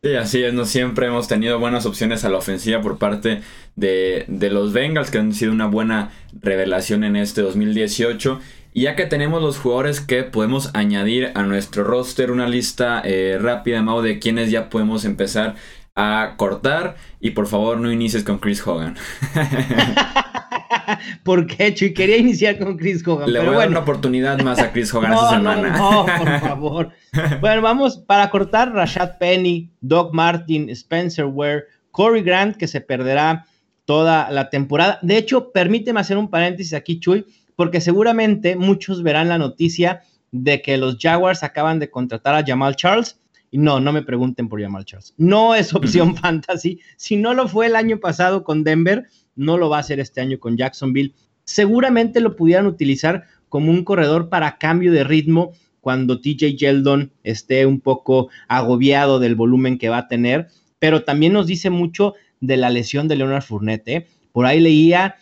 Sí, 0.01 0.15
así 0.15 0.45
es, 0.45 0.55
no 0.55 0.65
siempre 0.65 1.09
hemos 1.09 1.27
tenido 1.27 1.59
buenas 1.59 1.85
opciones 1.85 2.25
a 2.25 2.29
la 2.29 2.39
ofensiva 2.39 2.81
por 2.81 2.99
parte 2.99 3.41
de, 3.75 4.27
los 4.29 4.73
Bengals, 4.73 5.11
que 5.11 5.19
han 5.19 5.35
sido 5.35 5.51
una 5.51 5.67
buena 5.67 6.13
revelación 6.41 7.03
en 7.03 7.17
este 7.17 7.43
2018. 7.43 8.39
Y 8.73 8.83
ya 8.83 8.97
que 8.97 9.07
tenemos 9.07 9.43
los 9.43 9.59
jugadores 9.59 10.01
que 10.01 10.23
podemos 10.23 10.71
añadir 10.75 11.33
a 11.35 11.43
nuestro 11.43 11.85
roster, 11.85 12.31
una 12.31 12.49
lista 12.49 13.03
eh, 13.05 13.39
rápida, 13.41 13.83
Mau, 13.83 14.03
de 14.03 14.19
quienes 14.19 14.51
ya 14.51 14.69
podemos 14.69 15.05
empezar 15.05 15.57
a 15.95 16.35
cortar 16.37 16.95
y 17.19 17.31
por 17.31 17.49
favor 17.49 17.79
no 17.79 17.91
inicies 17.91 18.23
con 18.23 18.39
Chris 18.39 18.65
Hogan. 18.65 18.97
¿Por 21.25 21.47
qué, 21.47 21.75
Chuy? 21.75 21.93
Quería 21.93 22.17
iniciar 22.17 22.59
con 22.59 22.77
Chris 22.77 23.07
Hogan. 23.07 23.33
Le 23.33 23.41
voy 23.41 23.55
a 23.55 23.59
dar 23.59 23.69
una 23.69 23.81
oportunidad 23.81 24.39
más 24.41 24.61
a 24.61 24.71
Chris 24.71 24.95
Hogan 24.95 25.13
esta 25.13 25.31
semana. 25.31 25.77
No, 25.77 26.07
no, 26.07 26.19
por 26.19 26.41
favor. 26.41 26.91
bueno, 27.41 27.63
vamos 27.63 27.99
para 27.99 28.31
cortar 28.31 28.73
Rashad 28.73 29.19
Penny, 29.19 29.71
Doug 29.81 30.15
Martin, 30.15 30.71
Spencer 30.71 31.25
Ware, 31.25 31.65
Corey 31.91 32.23
Grant, 32.23 32.57
que 32.57 32.69
se 32.69 32.81
perderá 32.81 33.47
toda 33.85 34.31
la 34.31 34.51
temporada. 34.51 34.99
De 35.03 35.17
hecho, 35.17 35.51
permíteme 35.51 35.99
hacer 36.01 36.17
un 36.17 36.31
paréntesis 36.31 36.75
aquí, 36.75 37.01
Chuy, 37.01 37.27
porque 37.59 37.81
seguramente 37.81 38.55
muchos 38.55 39.03
verán 39.03 39.29
la 39.29 39.37
noticia 39.37 40.03
de 40.31 40.63
que 40.63 40.77
los 40.77 40.97
Jaguars 40.97 41.43
acaban 41.43 41.81
de 41.81 41.91
contratar 41.91 42.37
a 42.37 42.45
Jamal 42.47 42.77
Charles 42.77 43.19
y 43.51 43.59
no, 43.59 43.81
no 43.81 43.93
me 43.93 44.03
pregunten 44.03 44.49
por 44.49 44.61
llamar 44.61 44.85
Charles. 44.85 45.13
No 45.17 45.57
es 45.57 45.75
opción 45.75 46.15
fantasy. 46.17 46.79
Si 46.97 47.17
no 47.17 47.35
lo 47.35 47.49
fue 47.49 47.67
el 47.67 47.75
año 47.75 47.99
pasado 47.99 48.45
con 48.45 48.63
Denver, 48.63 49.09
no 49.35 49.59
lo 49.59 49.69
va 49.69 49.79
a 49.79 49.81
hacer 49.81 49.99
este 49.99 50.21
año 50.21 50.39
con 50.39 50.57
Jacksonville. 50.57 51.17
Seguramente 51.43 52.21
lo 52.21 52.37
pudieran 52.37 52.67
utilizar 52.67 53.25
como 53.49 53.73
un 53.73 53.83
corredor 53.83 54.29
para 54.29 54.59
cambio 54.59 54.93
de 54.93 55.03
ritmo 55.03 55.51
cuando 55.81 56.21
TJ 56.21 56.57
Yeldon 56.57 57.11
esté 57.25 57.67
un 57.67 57.81
poco 57.81 58.29
agobiado 58.47 59.19
del 59.19 59.35
volumen 59.35 59.79
que 59.79 59.89
va 59.89 59.99
a 59.99 60.07
tener. 60.07 60.47
Pero 60.79 61.03
también 61.03 61.33
nos 61.33 61.49
dice 61.49 61.71
mucho 61.71 62.15
de 62.41 62.57
la 62.57 62.71
lesión 62.71 63.09
de 63.09 63.17
Leonard 63.17 63.43
Fournette. 63.43 63.89
¿eh? 63.89 64.07
Por 64.31 64.47
ahí 64.47 64.61
leía 64.61 65.17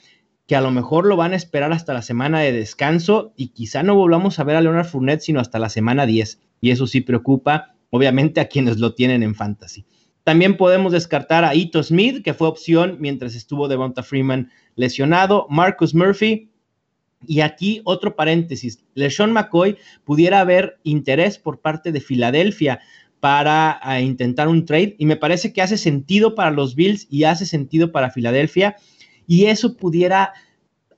que 0.47 0.57
a 0.57 0.61
lo 0.61 0.71
mejor 0.71 1.07
lo 1.07 1.17
van 1.17 1.33
a 1.33 1.37
esperar 1.37 1.73
hasta 1.73 1.93
la 1.93 2.03
semana 2.03 2.41
de 2.41 2.53
descanso 2.53 3.33
y 3.37 3.49
quizá 3.49 3.83
no 3.83 3.95
volvamos 3.95 4.38
a 4.38 4.45
ver 4.45 4.57
a 4.57 4.61
Leonard 4.61 4.87
Fournette 4.87 5.23
sino 5.23 5.41
hasta 5.41 5.59
la 5.59 5.69
semana 5.69 6.07
10. 6.07 6.41
Y 6.61 6.71
eso 6.71 6.87
sí 6.87 7.00
preocupa 7.00 7.75
obviamente 7.91 8.41
a 8.41 8.49
quienes 8.49 8.79
lo 8.79 8.95
tienen 8.95 9.23
en 9.23 9.35
fantasy. 9.35 9.85
También 10.23 10.57
podemos 10.57 10.93
descartar 10.93 11.45
a 11.45 11.55
Ito 11.55 11.83
Smith, 11.83 12.23
que 12.23 12.35
fue 12.35 12.49
opción 12.49 12.97
mientras 13.00 13.35
estuvo 13.35 13.69
Devonta 13.69 14.03
Freeman 14.03 14.50
lesionado, 14.75 15.47
Marcus 15.50 15.95
Murphy. 15.95 16.50
Y 17.26 17.41
aquí 17.41 17.81
otro 17.85 18.15
paréntesis, 18.15 18.85
LeSean 18.95 19.33
McCoy 19.33 19.79
pudiera 20.05 20.41
haber 20.41 20.79
interés 20.83 21.38
por 21.38 21.61
parte 21.61 21.91
de 21.91 22.00
Filadelfia 22.00 22.81
para 23.21 23.81
intentar 24.00 24.49
un 24.49 24.65
trade 24.65 24.95
y 24.99 25.07
me 25.07 25.17
parece 25.17 25.53
que 25.53 25.62
hace 25.62 25.79
sentido 25.79 26.35
para 26.35 26.50
los 26.50 26.75
Bills 26.75 27.07
y 27.11 27.25
hace 27.25 27.47
sentido 27.47 27.91
para 27.91 28.11
Filadelfia 28.11 28.76
y 29.26 29.47
eso 29.47 29.76
pudiera 29.76 30.33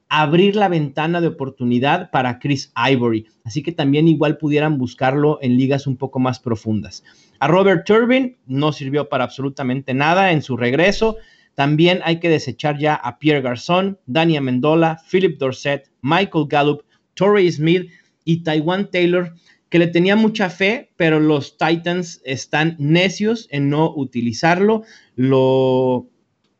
abrir 0.08 0.56
la 0.56 0.68
ventana 0.68 1.20
de 1.20 1.26
oportunidad 1.26 2.10
para 2.10 2.38
Chris 2.38 2.72
Ivory. 2.76 3.26
Así 3.44 3.62
que 3.62 3.72
también 3.72 4.08
igual 4.08 4.38
pudieran 4.38 4.78
buscarlo 4.78 5.38
en 5.42 5.56
ligas 5.56 5.86
un 5.86 5.96
poco 5.96 6.18
más 6.18 6.40
profundas. 6.40 7.04
A 7.40 7.46
Robert 7.46 7.86
Turbin 7.86 8.36
no 8.46 8.72
sirvió 8.72 9.08
para 9.08 9.24
absolutamente 9.24 9.94
nada 9.94 10.32
en 10.32 10.42
su 10.42 10.56
regreso. 10.56 11.18
También 11.54 12.00
hay 12.04 12.20
que 12.20 12.30
desechar 12.30 12.78
ya 12.78 12.94
a 12.94 13.18
Pierre 13.18 13.42
Garzón, 13.42 13.98
Daniel 14.06 14.44
Mendola, 14.44 15.02
Philip 15.10 15.38
Dorset, 15.38 15.90
Michael 16.00 16.46
Gallup, 16.48 16.84
Torrey 17.14 17.50
Smith 17.50 17.90
y 18.24 18.42
Taiwan 18.42 18.90
Taylor, 18.90 19.34
que 19.68 19.78
le 19.78 19.88
tenía 19.88 20.16
mucha 20.16 20.48
fe, 20.48 20.90
pero 20.96 21.20
los 21.20 21.58
Titans 21.58 22.22
están 22.24 22.76
necios 22.78 23.48
en 23.50 23.68
no 23.68 23.92
utilizarlo. 23.94 24.84
Lo, 25.16 26.06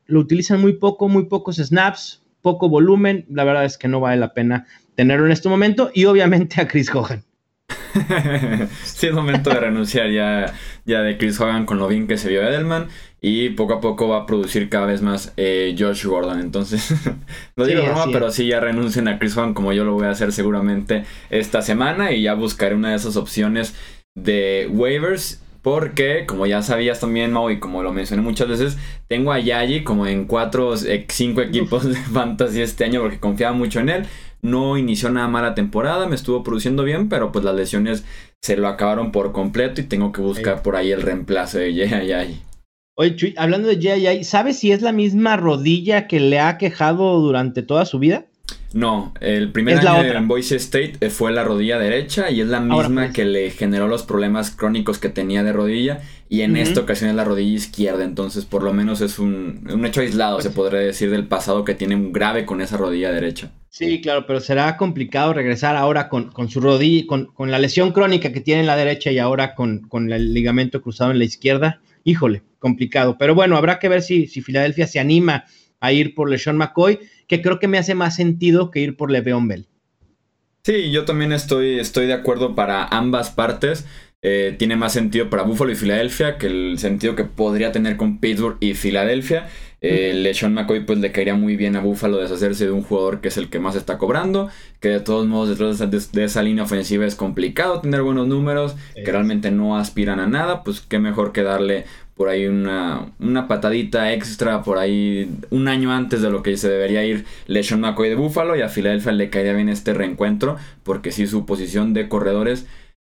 lo 0.08 0.20
utilizan 0.20 0.60
muy 0.60 0.72
poco, 0.72 1.08
muy 1.08 1.26
pocos 1.26 1.56
snaps, 1.56 2.22
poco 2.42 2.68
volumen, 2.68 3.26
la 3.30 3.44
verdad 3.44 3.64
es 3.64 3.78
que 3.78 3.88
no 3.88 4.00
vale 4.00 4.16
la 4.16 4.34
pena 4.34 4.66
tenerlo 4.96 5.26
en 5.26 5.32
este 5.32 5.48
momento 5.48 5.90
y 5.94 6.06
obviamente 6.06 6.60
a 6.60 6.66
Chris 6.66 6.92
Hogan. 6.92 7.22
sí, 8.84 9.06
es 9.06 9.12
momento 9.12 9.50
de 9.50 9.60
renunciar 9.60 10.10
ya, 10.10 10.54
ya 10.86 11.02
de 11.02 11.18
Chris 11.18 11.38
Hogan 11.40 11.66
con 11.66 11.78
lo 11.78 11.88
bien 11.88 12.06
que 12.06 12.16
se 12.16 12.30
vio 12.30 12.42
Edelman 12.42 12.88
y 13.20 13.50
poco 13.50 13.74
a 13.74 13.80
poco 13.80 14.08
va 14.08 14.18
a 14.18 14.26
producir 14.26 14.68
cada 14.68 14.86
vez 14.86 15.02
más 15.02 15.34
eh, 15.36 15.76
Josh 15.78 16.06
Gordon. 16.06 16.40
Entonces, 16.40 16.94
no 17.56 17.66
digo 17.66 17.82
broma, 17.82 18.06
pero 18.12 18.30
sí 18.30 18.46
ya 18.46 18.60
renuncien 18.60 19.08
a 19.08 19.18
Chris 19.18 19.36
Hogan 19.36 19.54
como 19.54 19.72
yo 19.72 19.84
lo 19.84 19.92
voy 19.92 20.06
a 20.06 20.10
hacer 20.10 20.32
seguramente 20.32 21.04
esta 21.28 21.60
semana 21.60 22.12
y 22.12 22.22
ya 22.22 22.34
buscaré 22.34 22.74
una 22.74 22.90
de 22.90 22.96
esas 22.96 23.16
opciones 23.16 23.74
de 24.14 24.68
waivers 24.70 25.42
porque, 25.70 26.24
como 26.24 26.46
ya 26.46 26.62
sabías 26.62 26.98
también, 26.98 27.30
Mau, 27.30 27.50
y 27.50 27.58
como 27.58 27.82
lo 27.82 27.92
mencioné 27.92 28.22
muchas 28.22 28.48
veces, 28.48 28.78
tengo 29.06 29.32
a 29.32 29.38
Yayi 29.38 29.84
como 29.84 30.06
en 30.06 30.24
cuatro, 30.24 30.74
eh, 30.74 31.04
cinco 31.10 31.42
equipos 31.42 31.84
de 31.86 31.94
fantasy 31.94 32.62
este 32.62 32.84
año 32.84 33.02
porque 33.02 33.20
confiaba 33.20 33.54
mucho 33.54 33.78
en 33.80 33.90
él. 33.90 34.06
No 34.40 34.78
inició 34.78 35.10
nada 35.10 35.28
mala 35.28 35.54
temporada, 35.54 36.08
me 36.08 36.14
estuvo 36.14 36.42
produciendo 36.42 36.84
bien, 36.84 37.10
pero 37.10 37.32
pues 37.32 37.44
las 37.44 37.54
lesiones 37.54 38.06
se 38.40 38.56
lo 38.56 38.66
acabaron 38.66 39.12
por 39.12 39.32
completo 39.32 39.82
y 39.82 39.84
tengo 39.84 40.10
que 40.10 40.22
buscar 40.22 40.62
por 40.62 40.74
ahí 40.74 40.90
el 40.90 41.02
reemplazo 41.02 41.58
de 41.58 41.74
Yayi. 41.74 42.40
Oye, 42.96 43.34
hablando 43.36 43.68
de 43.68 43.78
Yayi, 43.78 44.24
¿sabes 44.24 44.58
si 44.58 44.72
es 44.72 44.80
la 44.80 44.92
misma 44.92 45.36
rodilla 45.36 46.06
que 46.06 46.18
le 46.18 46.40
ha 46.40 46.56
quejado 46.56 47.20
durante 47.20 47.62
toda 47.62 47.84
su 47.84 47.98
vida? 47.98 48.24
No, 48.74 49.14
el 49.20 49.50
primer 49.50 49.78
año 49.78 50.12
en 50.12 50.28
Boise 50.28 50.56
State 50.56 50.94
eh, 51.00 51.08
fue 51.08 51.32
la 51.32 51.42
rodilla 51.42 51.78
derecha 51.78 52.30
y 52.30 52.42
es 52.42 52.48
la 52.48 52.60
misma 52.60 53.02
pues. 53.02 53.12
que 53.12 53.24
le 53.24 53.50
generó 53.50 53.88
los 53.88 54.02
problemas 54.02 54.50
crónicos 54.50 54.98
que 54.98 55.08
tenía 55.08 55.42
de 55.42 55.52
rodilla 55.52 56.00
y 56.28 56.42
en 56.42 56.56
esta 56.56 56.80
ocasión 56.80 57.08
es 57.08 57.16
la 57.16 57.24
rodilla 57.24 57.56
izquierda, 57.56 58.04
entonces 58.04 58.44
por 58.44 58.62
lo 58.62 58.74
menos 58.74 59.00
es 59.00 59.18
un, 59.18 59.66
hecho 59.86 60.02
aislado, 60.02 60.42
se 60.42 60.50
podría 60.50 60.80
decir, 60.80 61.10
del 61.10 61.26
pasado 61.26 61.64
que 61.64 61.74
tiene 61.74 61.94
un 61.94 62.12
grave 62.12 62.44
con 62.44 62.60
esa 62.60 62.76
rodilla 62.76 63.10
derecha. 63.10 63.50
Sí, 63.70 64.02
claro, 64.02 64.26
pero 64.26 64.40
será 64.40 64.76
complicado 64.76 65.32
regresar 65.32 65.74
ahora 65.76 66.10
con, 66.10 66.30
su 66.50 66.60
rodilla, 66.60 67.06
con, 67.06 67.26
con, 67.26 67.50
la 67.50 67.58
lesión 67.58 67.92
crónica 67.92 68.32
que 68.32 68.40
tiene 68.40 68.60
en 68.60 68.66
la 68.66 68.76
derecha 68.76 69.10
y 69.10 69.18
ahora 69.18 69.54
con, 69.54 69.88
con, 69.88 70.12
el 70.12 70.34
ligamento 70.34 70.82
cruzado 70.82 71.12
en 71.12 71.18
la 71.18 71.24
izquierda. 71.24 71.80
Híjole, 72.04 72.42
complicado. 72.58 73.16
Pero 73.18 73.34
bueno, 73.34 73.56
habrá 73.56 73.78
que 73.78 73.88
ver 73.88 74.02
si, 74.02 74.26
si 74.26 74.42
Filadelfia 74.42 74.86
se 74.86 75.00
anima 75.00 75.44
a 75.80 75.92
ir 75.92 76.14
por 76.14 76.30
LeSean 76.30 76.56
McCoy, 76.56 76.98
que 77.26 77.42
creo 77.42 77.58
que 77.58 77.68
me 77.68 77.78
hace 77.78 77.94
más 77.94 78.16
sentido 78.16 78.70
que 78.70 78.80
ir 78.80 78.96
por 78.96 79.10
Le'Veon 79.10 79.48
Bell. 79.48 79.66
Sí, 80.64 80.90
yo 80.90 81.04
también 81.04 81.32
estoy, 81.32 81.78
estoy 81.78 82.06
de 82.06 82.12
acuerdo 82.12 82.54
para 82.54 82.84
ambas 82.84 83.30
partes. 83.30 83.86
Eh, 84.20 84.56
tiene 84.58 84.74
más 84.74 84.92
sentido 84.92 85.30
para 85.30 85.44
Buffalo 85.44 85.70
y 85.70 85.76
Filadelfia 85.76 86.38
que 86.38 86.48
el 86.48 86.78
sentido 86.78 87.14
que 87.14 87.24
podría 87.24 87.70
tener 87.70 87.96
con 87.96 88.18
Pittsburgh 88.18 88.56
y 88.60 88.74
Filadelfia. 88.74 89.48
Eh, 89.80 90.12
LeSean 90.12 90.54
McCoy 90.54 90.80
pues 90.80 90.98
le 90.98 91.12
caería 91.12 91.34
muy 91.34 91.56
bien 91.56 91.76
a 91.76 91.80
Buffalo 91.80 92.18
deshacerse 92.18 92.64
de 92.64 92.72
un 92.72 92.82
jugador 92.82 93.20
que 93.20 93.28
es 93.28 93.36
el 93.36 93.48
que 93.48 93.60
más 93.60 93.76
está 93.76 93.96
cobrando, 93.96 94.48
que 94.80 94.88
de 94.88 95.00
todos 95.00 95.26
modos 95.26 95.50
detrás 95.50 95.78
de, 96.12 96.24
esa 96.24 96.42
línea 96.42 96.64
ofensiva 96.64 97.06
es 97.06 97.14
complicado 97.14 97.80
tener 97.80 98.02
buenos 98.02 98.26
números, 98.26 98.74
que 98.94 99.10
realmente 99.10 99.52
no 99.52 99.76
aspiran 99.76 100.18
a 100.18 100.26
nada, 100.26 100.64
pues 100.64 100.80
qué 100.80 100.98
mejor 100.98 101.32
que 101.32 101.44
darle 101.44 101.84
por 102.16 102.28
ahí 102.28 102.46
una, 102.46 103.12
una 103.20 103.46
patadita 103.46 104.12
extra, 104.12 104.64
por 104.64 104.78
ahí 104.78 105.30
un 105.50 105.68
año 105.68 105.92
antes 105.92 106.20
de 106.20 106.30
lo 106.30 106.42
que 106.42 106.56
se 106.56 106.68
debería 106.68 107.04
ir 107.04 107.24
LeSean 107.46 107.80
McCoy 107.80 108.08
de 108.08 108.16
Buffalo 108.16 108.56
y 108.56 108.62
a 108.62 108.68
Filadelfia 108.68 109.12
le 109.12 109.30
caería 109.30 109.52
bien 109.52 109.68
este 109.68 109.94
reencuentro, 109.94 110.56
porque 110.82 111.12
si 111.12 111.28
su 111.28 111.46
posición 111.46 111.94
de 111.94 112.08
corredores 112.08 112.66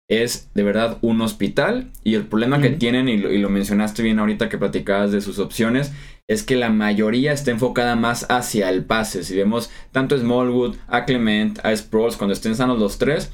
es 0.09 0.51
de 0.55 0.63
verdad 0.63 0.99
un 1.03 1.21
hospital 1.21 1.91
y 2.03 2.15
el 2.15 2.27
problema 2.27 2.61
que 2.61 2.71
tienen, 2.71 3.09
y 3.09 3.19
lo, 3.19 3.51
mencionaste 3.51 4.03
bien 4.03 4.19
ahorita 4.19 4.49
que 4.49 4.59
platicabas 4.59 5.13
de 5.13 5.21
sus 5.21 5.39
opciones, 5.39 5.93
es 6.29 6.43
que 6.43 6.57
la 6.57 6.69
mayoría 6.69 7.33
está 7.33 7.51
enfocada 7.51 7.97
más 7.97 8.27
hacia 8.29 8.69
el 8.69 8.85
pase. 8.85 9.25
Si 9.25 9.35
vemos 9.35 9.71
tanto 9.93 10.15
a 10.15 10.19
Smallwood, 10.19 10.77
a 10.87 11.07
Clement, 11.07 11.59
a 11.65 11.75
Sproles, 11.75 12.17
cuando 12.17 12.35
estén 12.35 12.55
sanos 12.55 12.79
los 12.79 12.99
tres, 12.99 13.33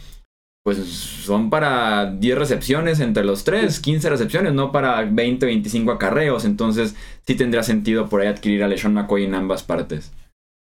pues 0.64 0.78
son 0.78 1.50
para 1.50 2.06
10 2.06 2.38
recepciones 2.38 3.00
entre 3.00 3.24
los 3.24 3.44
tres, 3.44 3.80
15 3.80 4.08
recepciones, 4.08 4.54
no 4.54 4.72
para 4.72 5.04
20, 5.04 5.44
25 5.44 5.90
acarreos. 5.90 6.44
Entonces 6.44 6.94
sí 7.26 7.34
tendría 7.34 7.64
sentido 7.64 8.08
por 8.08 8.20
ahí 8.20 8.28
adquirir 8.28 8.62
a 8.62 8.68
LeSean 8.68 8.94
McCoy 8.94 9.24
en 9.24 9.34
ambas 9.34 9.64
partes. 9.64 10.12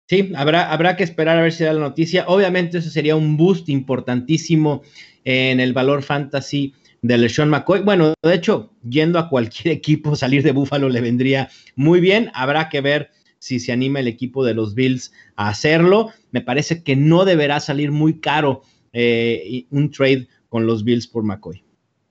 Sí, 0.08 0.32
habrá, 0.36 0.70
habrá 0.70 0.96
que 0.96 1.04
esperar 1.04 1.38
a 1.38 1.42
ver 1.42 1.52
si 1.52 1.64
da 1.64 1.72
la 1.72 1.80
noticia. 1.80 2.26
Obviamente 2.28 2.78
eso 2.78 2.90
sería 2.90 3.16
un 3.16 3.36
boost 3.36 3.68
importantísimo 3.68 4.82
en 5.24 5.58
el 5.60 5.72
valor 5.72 6.02
fantasy 6.02 6.74
de 7.04 7.18
LeSean 7.18 7.50
McCoy. 7.50 7.82
Bueno, 7.82 8.14
de 8.22 8.34
hecho, 8.34 8.70
yendo 8.88 9.18
a 9.18 9.28
cualquier 9.28 9.74
equipo, 9.74 10.16
salir 10.16 10.42
de 10.42 10.52
Búfalo 10.52 10.88
le 10.88 11.02
vendría 11.02 11.50
muy 11.76 12.00
bien. 12.00 12.30
Habrá 12.34 12.70
que 12.70 12.80
ver 12.80 13.10
si 13.38 13.60
se 13.60 13.72
anima 13.72 14.00
el 14.00 14.08
equipo 14.08 14.42
de 14.42 14.54
los 14.54 14.74
Bills 14.74 15.12
a 15.36 15.48
hacerlo. 15.48 16.10
Me 16.30 16.40
parece 16.40 16.82
que 16.82 16.96
no 16.96 17.26
deberá 17.26 17.60
salir 17.60 17.92
muy 17.92 18.20
caro 18.20 18.62
eh, 18.94 19.66
un 19.70 19.90
trade 19.90 20.28
con 20.48 20.66
los 20.66 20.82
Bills 20.82 21.06
por 21.06 21.24
McCoy. 21.24 21.62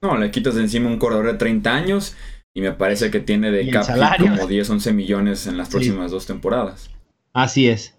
No, 0.03 0.15
le 0.15 0.29
quitas 0.29 0.53
de 0.53 0.62
encima 0.62 0.89
un 0.89 0.99
corredor 0.99 1.25
de 1.25 1.39
30 1.39 1.73
años 1.73 2.15
y 2.53 2.62
me 2.62 2.73
parece 2.73 3.10
que 3.10 3.19
tiene 3.19 3.49
de 3.49 3.67
cap 3.71 3.88
como 4.19 4.45
10, 4.45 4.69
11 4.69 4.93
millones 4.93 5.47
en 5.47 5.58
las 5.58 5.69
próximas 5.69 6.12
dos 6.12 6.27
temporadas. 6.27 6.91
Así 7.34 7.67
es. 7.67 7.95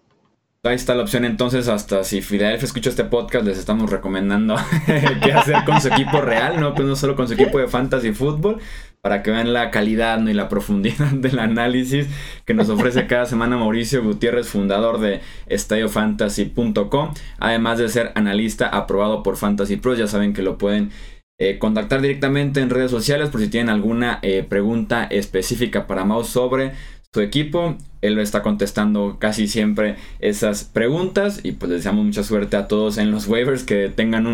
Ahí 0.65 0.77
está 0.77 0.95
la 0.95 1.03
opción 1.03 1.27
entonces, 1.27 1.69
hasta 1.69 2.05
si 2.05 2.23
Philadelphia 2.23 2.65
escucha 2.65 2.89
este 2.89 3.05
podcast, 3.05 3.45
les 3.45 3.59
estamos 3.59 3.91
recomendando 3.91 4.57
qué 5.23 5.33
hacer 5.35 5.57
con 5.67 5.79
su 5.79 5.89
equipo 5.89 6.23
real, 6.23 6.59
¿no? 6.59 6.75
Pues 6.75 6.89
no 6.89 6.97
solo 6.97 7.17
con 7.17 7.29
su 7.29 7.35
equipo 7.35 7.59
de 7.59 7.69
fantasy 7.69 8.13
fútbol, 8.15 8.61
para 9.03 9.23
que 9.23 9.31
vean 9.31 9.53
la 9.53 9.71
calidad 9.71 10.27
y 10.27 10.33
la 10.33 10.49
profundidad 10.49 11.11
del 11.13 11.39
análisis 11.39 12.07
que 12.47 12.55
nos 12.55 12.71
ofrece 12.71 13.07
cada 13.07 13.27
semana 13.27 13.59
Mauricio 13.59 14.03
Gutiérrez, 14.03 14.49
fundador 14.49 15.01
de 15.01 15.21
estadiofantasy.com, 15.49 17.13
además 17.39 17.79
de 17.79 17.91
ser 17.91 18.13
analista 18.15 18.69
aprobado 18.69 19.23
por 19.23 19.37
Fantasy 19.37 19.77
Pros, 19.77 19.99
ya 19.99 20.07
saben 20.07 20.33
que 20.33 20.41
lo 20.41 20.57
pueden 20.57 20.93
eh, 21.39 21.59
contactar 21.59 22.01
directamente 22.01 22.61
en 22.61 22.71
redes 22.71 22.91
sociales 22.91 23.29
por 23.29 23.43
si 23.43 23.49
tienen 23.49 23.69
alguna 23.69 24.19
eh, 24.23 24.47
pregunta 24.49 25.05
específica 25.05 25.87
para 25.87 26.05
Mouse 26.05 26.29
sobre 26.29 26.73
su 27.15 27.21
equipo. 27.21 27.77
Él 28.03 28.19
está 28.19 28.43
contestando 28.43 29.17
casi 29.19 29.47
siempre 29.47 29.97
esas 30.19 30.65
preguntas 30.65 31.41
y 31.43 31.53
pues 31.53 31.71
deseamos 31.71 32.05
mucha 32.05 32.25
suerte 32.25 32.57
a 32.57 32.67
todos 32.67 32.99
en 32.99 33.13
los 33.13 33.29
waivers 33.29 33.63
que 33.63 33.89
tengan 33.89 34.27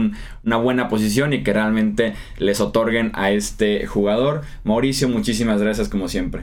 una 0.43 0.57
buena 0.57 0.89
posición 0.89 1.33
y 1.33 1.45
que 1.45 1.53
realmente 1.53 2.15
les 2.39 2.61
otorguen 2.61 3.13
a 3.15 3.31
este 3.31 3.87
jugador. 3.87 4.41
Mauricio, 4.65 5.09
muchísimas 5.09 5.61
gracias 5.61 5.89
como 5.89 6.09
siempre. 6.09 6.43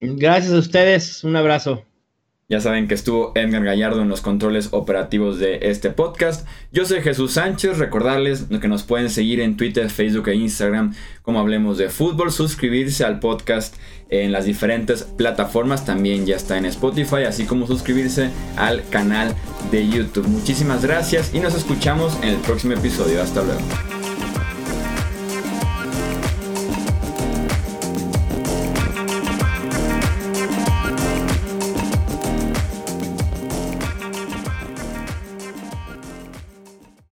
Gracias 0.00 0.54
a 0.54 0.58
ustedes, 0.58 1.24
un 1.24 1.36
abrazo. 1.36 1.84
Ya 2.52 2.60
saben 2.60 2.86
que 2.86 2.92
estuvo 2.92 3.32
Edgar 3.34 3.64
Gallardo 3.64 4.02
en 4.02 4.10
los 4.10 4.20
controles 4.20 4.68
operativos 4.72 5.38
de 5.38 5.70
este 5.70 5.88
podcast. 5.88 6.46
Yo 6.70 6.84
soy 6.84 7.00
Jesús 7.00 7.32
Sánchez. 7.32 7.78
Recordarles 7.78 8.44
que 8.60 8.68
nos 8.68 8.82
pueden 8.82 9.08
seguir 9.08 9.40
en 9.40 9.56
Twitter, 9.56 9.88
Facebook 9.88 10.28
e 10.28 10.34
Instagram 10.34 10.94
como 11.22 11.40
hablemos 11.40 11.78
de 11.78 11.88
fútbol. 11.88 12.30
Suscribirse 12.30 13.06
al 13.06 13.20
podcast 13.20 13.74
en 14.10 14.32
las 14.32 14.44
diferentes 14.44 15.02
plataformas. 15.02 15.86
También 15.86 16.26
ya 16.26 16.36
está 16.36 16.58
en 16.58 16.66
Spotify. 16.66 17.24
Así 17.26 17.46
como 17.46 17.66
suscribirse 17.66 18.28
al 18.58 18.86
canal 18.90 19.34
de 19.70 19.88
YouTube. 19.88 20.28
Muchísimas 20.28 20.84
gracias 20.84 21.34
y 21.34 21.40
nos 21.40 21.54
escuchamos 21.54 22.18
en 22.22 22.34
el 22.34 22.40
próximo 22.40 22.74
episodio. 22.74 23.22
Hasta 23.22 23.42
luego. 23.42 23.91